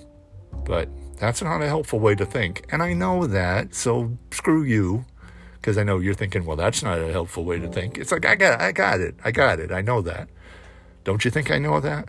But 0.64 0.88
that's 1.18 1.42
not 1.42 1.60
a 1.60 1.66
helpful 1.66 1.98
way 1.98 2.14
to 2.14 2.24
think. 2.24 2.64
And 2.70 2.84
I 2.84 2.92
know 2.92 3.26
that, 3.26 3.74
so 3.74 4.16
screw 4.30 4.62
you. 4.62 5.06
Because 5.54 5.76
I 5.76 5.82
know 5.82 5.98
you're 5.98 6.14
thinking, 6.14 6.44
well, 6.44 6.56
that's 6.56 6.84
not 6.84 7.00
a 7.00 7.10
helpful 7.10 7.44
way 7.44 7.58
to 7.58 7.68
think. 7.68 7.98
It's 7.98 8.12
like 8.12 8.24
I 8.24 8.36
got, 8.36 8.60
I 8.60 8.70
got 8.72 9.00
it, 9.00 9.16
I 9.24 9.32
got 9.32 9.58
it, 9.58 9.72
I 9.72 9.80
know 9.80 10.02
that. 10.02 10.28
Don't 11.02 11.24
you 11.24 11.32
think 11.32 11.50
I 11.50 11.58
know 11.58 11.80
that? 11.80 12.08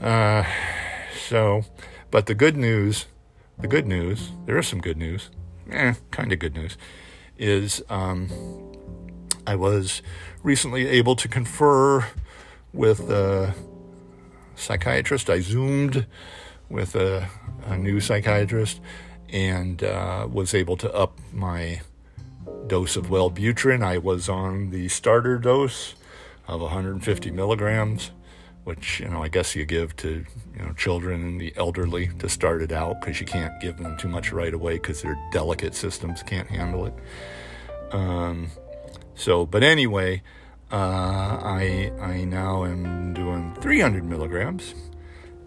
Uh, 0.00 0.44
so, 1.28 1.64
but 2.10 2.26
the 2.26 2.34
good 2.34 2.56
news, 2.56 3.06
the 3.58 3.68
good 3.68 3.86
news, 3.86 4.30
there 4.46 4.58
is 4.58 4.66
some 4.66 4.80
good 4.80 4.96
news, 4.96 5.30
eh, 5.70 5.94
kind 6.10 6.32
of 6.32 6.38
good 6.38 6.54
news, 6.54 6.76
is 7.38 7.82
um, 7.88 8.28
I 9.46 9.56
was 9.56 10.02
recently 10.42 10.86
able 10.88 11.16
to 11.16 11.28
confer 11.28 12.06
with 12.72 13.10
a 13.10 13.54
psychiatrist. 14.56 15.28
I 15.28 15.40
Zoomed 15.40 16.06
with 16.68 16.94
a, 16.94 17.28
a 17.66 17.76
new 17.76 18.00
psychiatrist 18.00 18.80
and 19.28 19.82
uh, 19.82 20.28
was 20.30 20.54
able 20.54 20.76
to 20.78 20.92
up 20.94 21.18
my 21.32 21.80
dose 22.66 22.96
of 22.96 23.06
Wellbutrin. 23.06 23.82
I 23.82 23.98
was 23.98 24.28
on 24.28 24.70
the 24.70 24.88
starter 24.88 25.38
dose 25.38 25.94
of 26.46 26.60
150 26.60 27.30
milligrams, 27.30 28.10
which 28.64 29.00
you 29.00 29.08
know 29.08 29.22
I 29.22 29.28
guess 29.28 29.56
you 29.56 29.64
give 29.64 29.96
to 29.96 30.24
you 30.56 30.64
know 30.64 30.72
children 30.74 31.22
and 31.22 31.40
the 31.40 31.52
elderly 31.56 32.08
to 32.18 32.28
start 32.28 32.62
it 32.62 32.72
out 32.72 33.00
because 33.00 33.20
you 33.20 33.26
can't 33.26 33.60
give 33.60 33.78
them 33.78 33.96
too 33.96 34.08
much 34.08 34.32
right 34.32 34.54
away 34.54 34.74
because 34.74 35.02
their 35.02 35.18
delicate 35.32 35.74
systems 35.74 36.22
can't 36.22 36.48
handle 36.48 36.86
it. 36.86 36.94
Um, 37.92 38.48
so, 39.14 39.44
but 39.46 39.62
anyway, 39.62 40.22
uh, 40.70 40.76
I 41.42 41.92
I 42.00 42.24
now 42.24 42.64
am 42.64 43.14
doing 43.14 43.54
300 43.60 44.04
milligrams. 44.04 44.74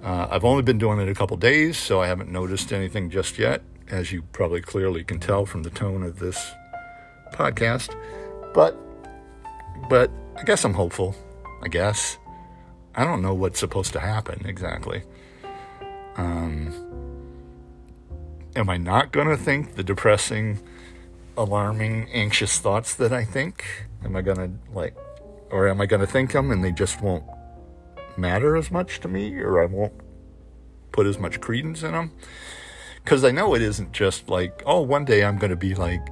Uh, 0.03 0.27
I've 0.29 0.45
only 0.45 0.61
been 0.61 0.77
doing 0.77 0.99
it 0.99 1.09
a 1.09 1.15
couple 1.15 1.35
days, 1.35 1.77
so 1.77 1.99
I 1.99 2.05
haven't 2.05 2.29
noticed 2.29 2.71
anything 2.71 3.09
just 3.09 3.39
yet, 3.39 3.63
as 3.89 4.11
you 4.11 4.21
probably 4.33 4.61
clearly 4.61 5.03
can 5.03 5.19
tell 5.19 5.47
from 5.47 5.63
the 5.63 5.71
tone 5.71 6.03
of 6.03 6.19
this 6.19 6.51
podcast. 7.33 7.95
But, 8.53 8.77
but 9.89 10.11
I 10.37 10.43
guess 10.43 10.63
I'm 10.63 10.75
hopeful. 10.75 11.15
I 11.63 11.69
guess 11.69 12.19
I 12.95 13.03
don't 13.03 13.21
know 13.21 13.33
what's 13.33 13.59
supposed 13.59 13.93
to 13.93 13.99
happen 13.99 14.45
exactly. 14.45 15.03
Um, 16.15 16.73
am 18.55 18.69
I 18.69 18.77
not 18.77 19.11
going 19.11 19.27
to 19.27 19.37
think 19.37 19.75
the 19.75 19.83
depressing, 19.83 20.59
alarming, 21.37 22.09
anxious 22.13 22.57
thoughts 22.57 22.95
that 22.95 23.11
I 23.11 23.25
think? 23.25 23.65
Am 24.03 24.15
I 24.15 24.21
going 24.21 24.37
to 24.37 24.51
like, 24.73 24.95
or 25.51 25.67
am 25.67 25.81
I 25.81 25.85
going 25.85 25.99
to 25.99 26.07
think 26.07 26.31
them 26.31 26.51
and 26.51 26.63
they 26.63 26.71
just 26.71 27.01
won't 27.01 27.25
matter 28.17 28.55
as 28.55 28.71
much 28.71 29.01
to 29.01 29.09
me, 29.09 29.35
or 29.39 29.61
I 29.61 29.65
won't 29.65 29.93
put 30.93 31.05
as 31.05 31.19
much 31.19 31.41
credence 31.41 31.83
in 31.83 31.91
them? 31.91 32.11
Because 33.03 33.25
I 33.25 33.31
know 33.31 33.53
it 33.55 33.61
isn't 33.61 33.91
just 33.91 34.29
like, 34.29 34.63
oh, 34.65 34.81
one 34.81 35.05
day 35.05 35.23
I'm 35.23 35.37
going 35.37 35.51
to 35.51 35.57
be 35.57 35.75
like 35.75 36.07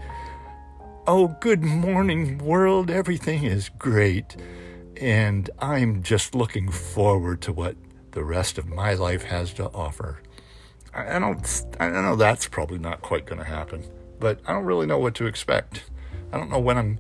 Oh, 1.05 1.35
good 1.41 1.61
morning, 1.61 2.37
world. 2.37 2.89
Everything 2.89 3.43
is 3.43 3.67
great. 3.67 4.37
And 4.97 5.49
I'm 5.59 6.03
just 6.03 6.35
looking 6.35 6.69
forward 6.69 7.41
to 7.41 7.53
what 7.53 7.75
the 8.11 8.23
rest 8.23 8.57
of 8.57 8.67
my 8.67 8.93
life 8.93 9.23
has 9.23 9.53
to 9.53 9.69
offer. 9.71 10.21
I 10.93 11.17
don't, 11.17 11.65
I 11.79 11.89
know 11.89 12.15
that's 12.15 12.47
probably 12.47 12.77
not 12.77 13.01
quite 13.01 13.25
going 13.25 13.39
to 13.39 13.45
happen, 13.45 13.83
but 14.19 14.39
I 14.45 14.53
don't 14.53 14.65
really 14.65 14.85
know 14.85 14.99
what 14.99 15.15
to 15.15 15.25
expect. 15.25 15.83
I 16.31 16.37
don't 16.37 16.51
know 16.51 16.59
when 16.59 16.77
I'm, 16.77 16.99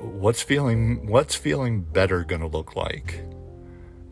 what's 0.00 0.40
feeling, 0.42 1.06
what's 1.08 1.34
feeling 1.34 1.80
better 1.80 2.22
going 2.22 2.42
to 2.42 2.46
look 2.46 2.76
like. 2.76 3.20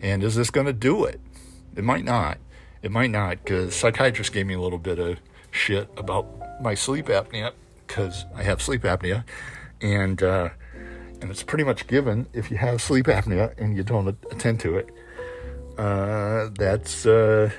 And 0.00 0.24
is 0.24 0.34
this 0.34 0.50
going 0.50 0.66
to 0.66 0.72
do 0.72 1.04
it? 1.04 1.20
It 1.76 1.84
might 1.84 2.04
not. 2.04 2.38
It 2.82 2.90
might 2.90 3.10
not 3.10 3.44
because 3.44 3.74
psychiatrist 3.74 4.32
gave 4.32 4.46
me 4.46 4.54
a 4.54 4.60
little 4.60 4.78
bit 4.78 4.98
of 4.98 5.18
shit 5.50 5.88
about 5.96 6.26
my 6.60 6.74
sleep 6.74 7.06
apnea 7.06 7.52
because 7.86 8.24
I 8.34 8.42
have 8.42 8.60
sleep 8.60 8.82
apnea, 8.82 9.24
and 9.80 10.22
uh, 10.22 10.50
and 11.20 11.30
it's 11.30 11.42
pretty 11.42 11.64
much 11.64 11.86
given 11.86 12.26
if 12.32 12.50
you 12.50 12.56
have 12.56 12.80
sleep 12.80 13.06
apnea 13.06 13.58
and 13.58 13.76
you 13.76 13.82
don't 13.82 14.08
attend 14.30 14.60
to 14.60 14.76
it, 14.76 14.90
uh, 15.78 16.50
that's 16.58 17.06
uh, 17.06 17.50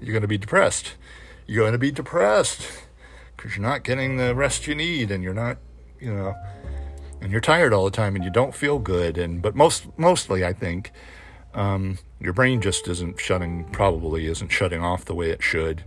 you're 0.00 0.12
going 0.12 0.22
to 0.22 0.28
be 0.28 0.38
depressed. 0.38 0.94
You're 1.46 1.62
going 1.62 1.72
to 1.72 1.78
be 1.78 1.90
depressed 1.90 2.66
because 3.36 3.56
you're 3.56 3.66
not 3.66 3.84
getting 3.84 4.16
the 4.16 4.34
rest 4.34 4.66
you 4.66 4.74
need, 4.74 5.10
and 5.10 5.22
you're 5.22 5.34
not, 5.34 5.58
you 6.00 6.12
know, 6.12 6.34
and 7.20 7.30
you're 7.30 7.40
tired 7.40 7.72
all 7.72 7.84
the 7.84 7.90
time, 7.90 8.16
and 8.16 8.24
you 8.24 8.30
don't 8.30 8.54
feel 8.54 8.78
good. 8.78 9.18
And 9.18 9.42
but 9.42 9.54
most 9.54 9.86
mostly, 9.98 10.44
I 10.44 10.52
think. 10.52 10.92
Um, 11.52 11.98
your 12.18 12.32
brain 12.32 12.60
just 12.60 12.88
isn't 12.88 13.20
shutting, 13.20 13.64
probably 13.66 14.26
isn't 14.26 14.48
shutting 14.48 14.82
off 14.82 15.04
the 15.04 15.14
way 15.14 15.30
it 15.30 15.40
should 15.40 15.84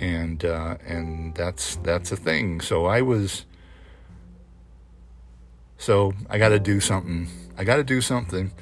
and 0.00 0.44
uh, 0.44 0.76
and 0.86 1.34
that's 1.34 1.76
that's 1.76 2.10
a 2.10 2.16
thing. 2.16 2.60
So 2.60 2.86
I 2.86 3.02
was. 3.02 3.44
So 5.80 6.12
I 6.28 6.36
got 6.36 6.50
to 6.50 6.58
do 6.58 6.78
something. 6.78 7.26
I 7.56 7.64
got 7.64 7.76
to 7.76 7.84
do 7.84 8.02
something. 8.02 8.52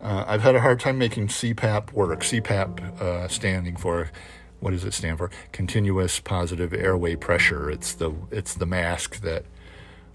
Uh, 0.00 0.24
I've 0.26 0.40
had 0.40 0.54
a 0.56 0.60
hard 0.60 0.80
time 0.80 0.96
making 0.96 1.28
CPAP 1.28 1.92
work. 1.92 2.20
CPAP 2.20 2.98
uh, 2.98 3.28
standing 3.28 3.76
for 3.76 4.10
what 4.60 4.70
does 4.70 4.82
it 4.82 4.94
stand 4.94 5.18
for? 5.18 5.30
Continuous 5.52 6.18
positive 6.18 6.72
airway 6.72 7.14
pressure. 7.14 7.70
It's 7.70 7.92
the 7.92 8.14
it's 8.30 8.54
the 8.54 8.64
mask 8.64 9.20
that 9.20 9.44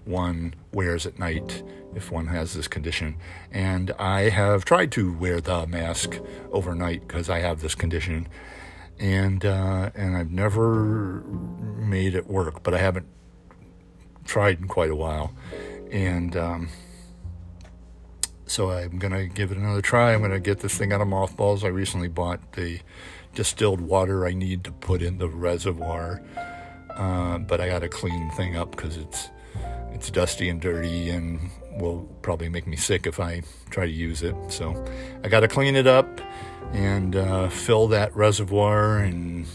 one 0.04 0.52
wears 0.72 1.06
at 1.06 1.16
night 1.16 1.62
if 1.94 2.10
one 2.10 2.26
has 2.26 2.54
this 2.54 2.66
condition. 2.66 3.18
And 3.52 3.92
I 3.92 4.22
have 4.22 4.64
tried 4.64 4.90
to 4.92 5.12
wear 5.12 5.40
the 5.40 5.64
mask 5.68 6.18
overnight 6.50 7.06
because 7.06 7.30
I 7.30 7.38
have 7.38 7.60
this 7.60 7.76
condition 7.76 8.26
and 8.98 9.44
uh, 9.44 9.90
and 9.94 10.16
I've 10.16 10.32
never 10.32 11.22
made 11.76 12.16
it 12.16 12.26
work, 12.26 12.64
but 12.64 12.74
I 12.74 12.78
haven't 12.78 13.06
tried 14.24 14.58
in 14.58 14.66
quite 14.66 14.90
a 14.90 14.96
while, 14.96 15.32
and 15.90 16.36
um, 16.36 16.68
so 18.46 18.70
I'm 18.70 18.98
gonna 18.98 19.26
give 19.26 19.52
it 19.52 19.58
another 19.58 19.82
try. 19.82 20.14
I'm 20.14 20.22
gonna 20.22 20.40
get 20.40 20.60
this 20.60 20.76
thing 20.76 20.92
out 20.92 21.00
of 21.00 21.08
mothballs. 21.08 21.64
I 21.64 21.68
recently 21.68 22.08
bought 22.08 22.52
the 22.52 22.80
distilled 23.34 23.80
water 23.80 24.26
I 24.26 24.32
need 24.32 24.64
to 24.64 24.72
put 24.72 25.02
in 25.02 25.18
the 25.18 25.28
reservoir, 25.28 26.22
uh, 26.96 27.38
but 27.38 27.60
I 27.60 27.68
got 27.68 27.80
to 27.80 27.88
clean 27.88 28.28
the 28.28 28.34
thing 28.34 28.56
up 28.56 28.72
because 28.72 28.96
it's 28.96 29.28
it's 29.92 30.10
dusty 30.10 30.48
and 30.48 30.60
dirty 30.60 31.10
and 31.10 31.50
will 31.76 32.08
probably 32.22 32.48
make 32.48 32.66
me 32.66 32.76
sick 32.76 33.06
if 33.06 33.20
I 33.20 33.42
try 33.70 33.86
to 33.86 33.92
use 33.92 34.22
it. 34.22 34.34
So 34.48 34.84
I 35.24 35.28
got 35.28 35.40
to 35.40 35.48
clean 35.48 35.76
it 35.76 35.86
up 35.86 36.20
and 36.72 37.16
uh, 37.16 37.48
fill 37.48 37.88
that 37.88 38.14
reservoir 38.14 38.98
and 38.98 39.46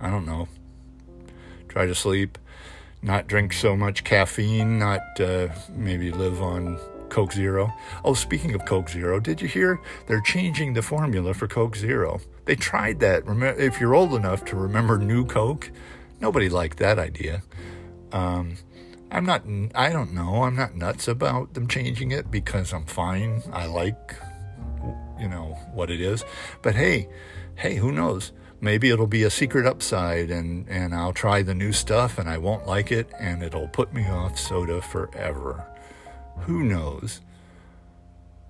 I 0.00 0.10
don't 0.10 0.26
know, 0.26 0.48
try 1.68 1.86
to 1.86 1.94
sleep, 1.94 2.38
not 3.02 3.26
drink 3.26 3.52
so 3.52 3.76
much 3.76 4.04
caffeine, 4.04 4.78
not 4.78 5.20
uh, 5.20 5.48
maybe 5.74 6.10
live 6.10 6.42
on 6.42 6.78
Coke 7.08 7.32
Zero. 7.32 7.72
Oh, 8.04 8.14
speaking 8.14 8.54
of 8.54 8.64
Coke 8.64 8.88
Zero, 8.88 9.20
did 9.20 9.40
you 9.40 9.48
hear 9.48 9.80
they're 10.06 10.20
changing 10.20 10.74
the 10.74 10.82
formula 10.82 11.34
for 11.34 11.48
Coke 11.48 11.76
Zero? 11.76 12.20
They 12.44 12.56
tried 12.56 13.00
that. 13.00 13.24
If 13.58 13.80
you're 13.80 13.94
old 13.94 14.14
enough 14.14 14.44
to 14.46 14.56
remember 14.56 14.98
New 14.98 15.24
Coke, 15.24 15.70
nobody 16.20 16.48
liked 16.48 16.78
that 16.78 16.98
idea. 16.98 17.42
Um, 18.12 18.56
I'm 19.10 19.24
not, 19.24 19.42
I 19.74 19.90
don't 19.90 20.12
know, 20.12 20.44
I'm 20.44 20.56
not 20.56 20.76
nuts 20.76 21.08
about 21.08 21.54
them 21.54 21.66
changing 21.66 22.12
it 22.12 22.30
because 22.30 22.72
I'm 22.72 22.86
fine. 22.86 23.42
I 23.52 23.66
like 23.66 24.14
you 25.20 25.28
know 25.28 25.58
what 25.72 25.90
it 25.90 26.00
is. 26.00 26.24
But 26.62 26.74
hey, 26.74 27.08
hey, 27.56 27.76
who 27.76 27.92
knows? 27.92 28.32
Maybe 28.60 28.90
it'll 28.90 29.06
be 29.06 29.22
a 29.22 29.30
secret 29.30 29.66
upside, 29.66 30.30
and 30.30 30.68
and 30.68 30.94
I'll 30.94 31.12
try 31.12 31.42
the 31.42 31.54
new 31.54 31.72
stuff, 31.72 32.18
and 32.18 32.28
I 32.28 32.38
won't 32.38 32.66
like 32.66 32.92
it, 32.92 33.10
and 33.18 33.42
it'll 33.42 33.68
put 33.68 33.94
me 33.94 34.06
off 34.06 34.38
soda 34.38 34.82
forever. 34.82 35.64
Who 36.40 36.62
knows? 36.62 37.20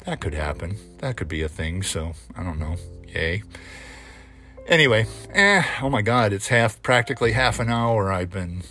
That 0.05 0.21
could 0.21 0.35
happen. 0.35 0.77
That 0.99 1.17
could 1.17 1.29
be 1.29 1.43
a 1.43 1.49
thing. 1.49 1.83
So 1.83 2.15
I 2.37 2.43
don't 2.43 2.59
know. 2.59 2.77
Yay. 3.09 3.43
Anyway, 4.67 5.07
eh, 5.33 5.65
oh 5.83 5.91
my 5.91 6.03
God, 6.03 6.33
it's 6.33 6.49
half, 6.49 6.81
practically 6.83 7.33
half 7.33 7.59
an 7.59 7.69
hour 7.69 8.13
I've 8.13 8.31
been 8.31 8.63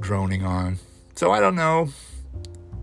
droning 0.00 0.44
on. 0.44 0.78
So 1.14 1.30
I 1.30 1.38
don't 1.38 1.54
know 1.54 1.90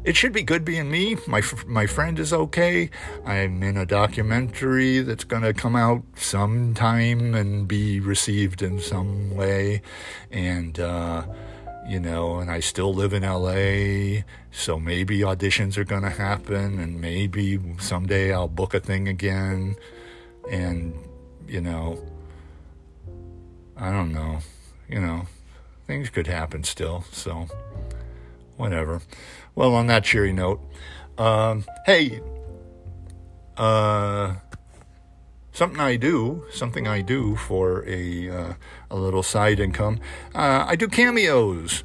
it 0.03 0.15
should 0.15 0.33
be 0.33 0.43
good 0.43 0.65
being 0.65 0.91
me. 0.91 1.17
My 1.27 1.41
my 1.65 1.85
friend 1.85 2.19
is 2.19 2.33
okay. 2.33 2.89
I'm 3.25 3.63
in 3.63 3.77
a 3.77 3.85
documentary 3.85 4.99
that's 4.99 5.23
going 5.23 5.43
to 5.43 5.53
come 5.53 5.75
out 5.75 6.03
sometime 6.15 7.33
and 7.33 7.67
be 7.67 7.99
received 7.99 8.61
in 8.61 8.79
some 8.79 9.35
way, 9.35 9.81
and 10.31 10.79
uh, 10.79 11.25
you 11.87 11.99
know, 11.99 12.39
and 12.39 12.51
I 12.51 12.59
still 12.59 12.93
live 12.93 13.13
in 13.13 13.23
LA, 13.23 14.23
so 14.51 14.79
maybe 14.79 15.19
auditions 15.19 15.77
are 15.77 15.83
going 15.83 16.03
to 16.03 16.09
happen, 16.09 16.79
and 16.79 16.99
maybe 16.99 17.59
someday 17.79 18.33
I'll 18.33 18.47
book 18.47 18.73
a 18.73 18.79
thing 18.79 19.07
again. 19.07 19.75
and 20.49 20.93
you 21.47 21.61
know, 21.61 22.01
I 23.77 23.91
don't 23.91 24.13
know, 24.13 24.39
you 24.89 24.99
know, 24.99 25.27
things 25.87 26.09
could 26.09 26.27
happen 26.27 26.63
still. 26.63 27.03
So, 27.11 27.47
whatever. 28.57 29.01
Well, 29.55 29.75
on 29.75 29.87
that 29.87 30.03
cheery 30.03 30.33
note, 30.33 30.61
um, 31.17 31.65
hey, 31.85 32.21
uh, 33.55 34.35
something 35.51 35.79
I 35.79 35.95
do, 35.95 36.45
something 36.51 36.87
I 36.87 37.01
do 37.01 37.35
for 37.35 37.87
a 37.87 38.29
uh, 38.29 38.53
a 38.89 38.95
little 38.95 39.21
side 39.21 39.59
income. 39.59 39.99
Uh, 40.33 40.65
I 40.67 40.75
do 40.75 40.87
cameos, 40.87 41.83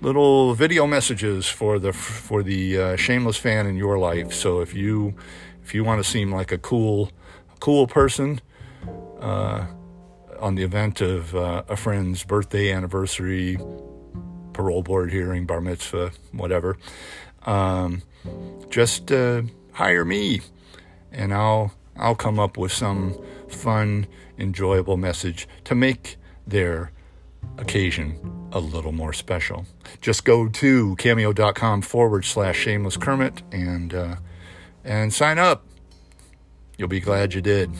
little 0.00 0.54
video 0.54 0.86
messages 0.86 1.46
for 1.46 1.80
the 1.80 1.92
for 1.92 2.44
the 2.44 2.78
uh, 2.78 2.96
shameless 2.96 3.36
fan 3.36 3.66
in 3.66 3.76
your 3.76 3.98
life. 3.98 4.32
So 4.32 4.60
if 4.60 4.72
you 4.72 5.14
if 5.64 5.74
you 5.74 5.82
want 5.82 6.02
to 6.02 6.08
seem 6.08 6.32
like 6.32 6.52
a 6.52 6.58
cool 6.58 7.10
cool 7.58 7.88
person 7.88 8.40
uh, 9.18 9.66
on 10.38 10.54
the 10.54 10.62
event 10.62 11.00
of 11.00 11.34
uh, 11.34 11.64
a 11.68 11.76
friend's 11.76 12.22
birthday, 12.22 12.72
anniversary, 12.72 13.58
parole 14.52 14.82
board 14.82 15.10
hearing, 15.12 15.46
bar 15.46 15.60
mitzvah, 15.60 16.12
whatever, 16.32 16.76
um, 17.44 18.02
just 18.68 19.10
uh, 19.10 19.42
hire 19.72 20.04
me, 20.04 20.40
and 21.12 21.32
I'll 21.32 21.72
I'll 21.96 22.14
come 22.14 22.38
up 22.38 22.56
with 22.56 22.72
some 22.72 23.18
fun, 23.48 24.06
enjoyable 24.38 24.96
message 24.96 25.48
to 25.64 25.74
make 25.74 26.16
their 26.46 26.92
occasion 27.58 28.48
a 28.52 28.60
little 28.60 28.92
more 28.92 29.12
special. 29.12 29.66
Just 30.00 30.24
go 30.24 30.48
to 30.48 30.96
cameo.com 30.96 31.82
forward 31.82 32.24
slash 32.24 32.56
shameless 32.58 32.96
Kermit 32.96 33.42
and 33.52 33.94
uh, 33.94 34.16
and 34.84 35.12
sign 35.12 35.38
up. 35.38 35.66
You'll 36.76 36.88
be 36.88 37.00
glad 37.00 37.34
you 37.34 37.40
did. 37.40 37.70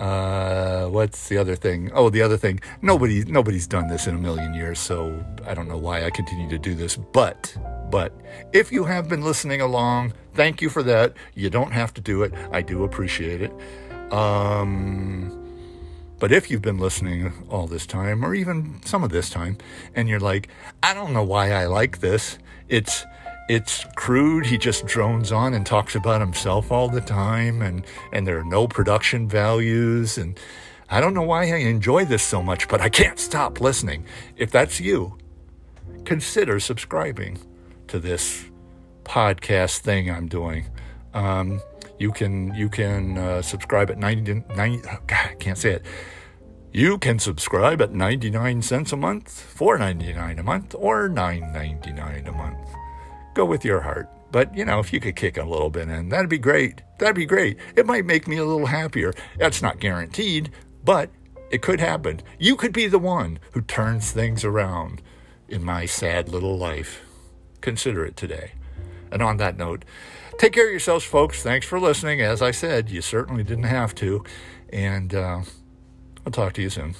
Uh, 0.00 0.86
what's 0.86 1.28
the 1.28 1.36
other 1.36 1.54
thing? 1.54 1.90
Oh, 1.92 2.08
the 2.08 2.22
other 2.22 2.38
thing. 2.38 2.60
Nobody, 2.80 3.22
nobody's 3.24 3.66
done 3.66 3.86
this 3.86 4.06
in 4.06 4.14
a 4.14 4.18
million 4.18 4.54
years, 4.54 4.78
so 4.78 5.22
I 5.46 5.52
don't 5.52 5.68
know 5.68 5.76
why 5.76 6.04
I 6.06 6.10
continue 6.10 6.48
to 6.48 6.58
do 6.58 6.74
this. 6.74 6.96
But, 6.96 7.54
but 7.90 8.14
if 8.54 8.72
you 8.72 8.84
have 8.84 9.10
been 9.10 9.22
listening 9.22 9.60
along, 9.60 10.14
thank 10.32 10.62
you 10.62 10.70
for 10.70 10.82
that. 10.84 11.12
You 11.34 11.50
don't 11.50 11.72
have 11.72 11.92
to 11.94 12.00
do 12.00 12.22
it. 12.22 12.32
I 12.50 12.62
do 12.62 12.84
appreciate 12.84 13.42
it. 13.42 13.52
Um, 14.10 15.36
but 16.18 16.32
if 16.32 16.50
you've 16.50 16.62
been 16.62 16.78
listening 16.78 17.32
all 17.50 17.66
this 17.66 17.86
time, 17.86 18.24
or 18.24 18.34
even 18.34 18.80
some 18.86 19.04
of 19.04 19.10
this 19.10 19.28
time, 19.28 19.58
and 19.94 20.08
you're 20.08 20.18
like, 20.18 20.48
I 20.82 20.94
don't 20.94 21.12
know 21.12 21.24
why 21.24 21.52
I 21.52 21.66
like 21.66 22.00
this. 22.00 22.38
It's 22.70 23.04
it's 23.50 23.84
crude. 23.96 24.46
He 24.46 24.56
just 24.56 24.86
drones 24.86 25.32
on 25.32 25.54
and 25.54 25.66
talks 25.66 25.96
about 25.96 26.20
himself 26.20 26.70
all 26.70 26.88
the 26.88 27.00
time, 27.00 27.62
and, 27.62 27.84
and 28.12 28.24
there 28.24 28.38
are 28.38 28.44
no 28.44 28.68
production 28.68 29.28
values. 29.28 30.18
And 30.18 30.38
I 30.88 31.00
don't 31.00 31.14
know 31.14 31.24
why 31.24 31.50
I 31.50 31.56
enjoy 31.56 32.04
this 32.04 32.22
so 32.22 32.44
much, 32.44 32.68
but 32.68 32.80
I 32.80 32.88
can't 32.88 33.18
stop 33.18 33.60
listening. 33.60 34.04
If 34.36 34.52
that's 34.52 34.78
you, 34.78 35.18
consider 36.04 36.60
subscribing 36.60 37.38
to 37.88 37.98
this 37.98 38.44
podcast 39.02 39.78
thing 39.78 40.08
I'm 40.08 40.28
doing. 40.28 40.66
Um, 41.12 41.60
you 41.98 42.12
can 42.12 42.54
you 42.54 42.68
can 42.68 43.18
uh, 43.18 43.42
subscribe 43.42 43.90
at 43.90 43.98
90, 43.98 44.44
90 44.54 44.88
oh 44.88 44.98
God, 45.08 45.30
I 45.32 45.34
can't 45.34 45.58
say 45.58 45.72
it. 45.72 45.84
You 46.72 46.98
can 46.98 47.18
subscribe 47.18 47.82
at 47.82 47.92
99 47.92 48.62
cents 48.62 48.92
a 48.92 48.96
month, 48.96 49.26
4.99 49.58 50.38
a 50.38 50.42
month, 50.44 50.76
or 50.78 51.08
9.99 51.08 52.28
a 52.28 52.32
month 52.32 52.79
go 53.34 53.44
with 53.44 53.64
your 53.64 53.80
heart. 53.80 54.08
But, 54.32 54.56
you 54.56 54.64
know, 54.64 54.78
if 54.78 54.92
you 54.92 55.00
could 55.00 55.16
kick 55.16 55.36
a 55.36 55.44
little 55.44 55.70
bit 55.70 55.88
in, 55.88 56.08
that'd 56.08 56.30
be 56.30 56.38
great. 56.38 56.82
That'd 56.98 57.16
be 57.16 57.26
great. 57.26 57.58
It 57.76 57.86
might 57.86 58.04
make 58.04 58.28
me 58.28 58.36
a 58.36 58.44
little 58.44 58.66
happier. 58.66 59.12
That's 59.38 59.60
not 59.60 59.80
guaranteed, 59.80 60.50
but 60.84 61.10
it 61.50 61.62
could 61.62 61.80
happen. 61.80 62.20
You 62.38 62.54
could 62.54 62.72
be 62.72 62.86
the 62.86 62.98
one 62.98 63.40
who 63.52 63.60
turns 63.60 64.12
things 64.12 64.44
around 64.44 65.02
in 65.48 65.64
my 65.64 65.84
sad 65.84 66.28
little 66.28 66.56
life. 66.56 67.02
Consider 67.60 68.04
it 68.04 68.16
today. 68.16 68.52
And 69.10 69.20
on 69.20 69.38
that 69.38 69.56
note, 69.56 69.84
take 70.38 70.52
care 70.52 70.66
of 70.66 70.70
yourselves, 70.70 71.04
folks. 71.04 71.42
Thanks 71.42 71.66
for 71.66 71.80
listening. 71.80 72.20
As 72.20 72.40
I 72.40 72.52
said, 72.52 72.88
you 72.88 73.02
certainly 73.02 73.42
didn't 73.42 73.64
have 73.64 73.94
to. 73.96 74.24
And 74.72 75.12
uh, 75.12 75.42
I'll 76.24 76.32
talk 76.32 76.52
to 76.54 76.62
you 76.62 76.70
soon. 76.70 76.94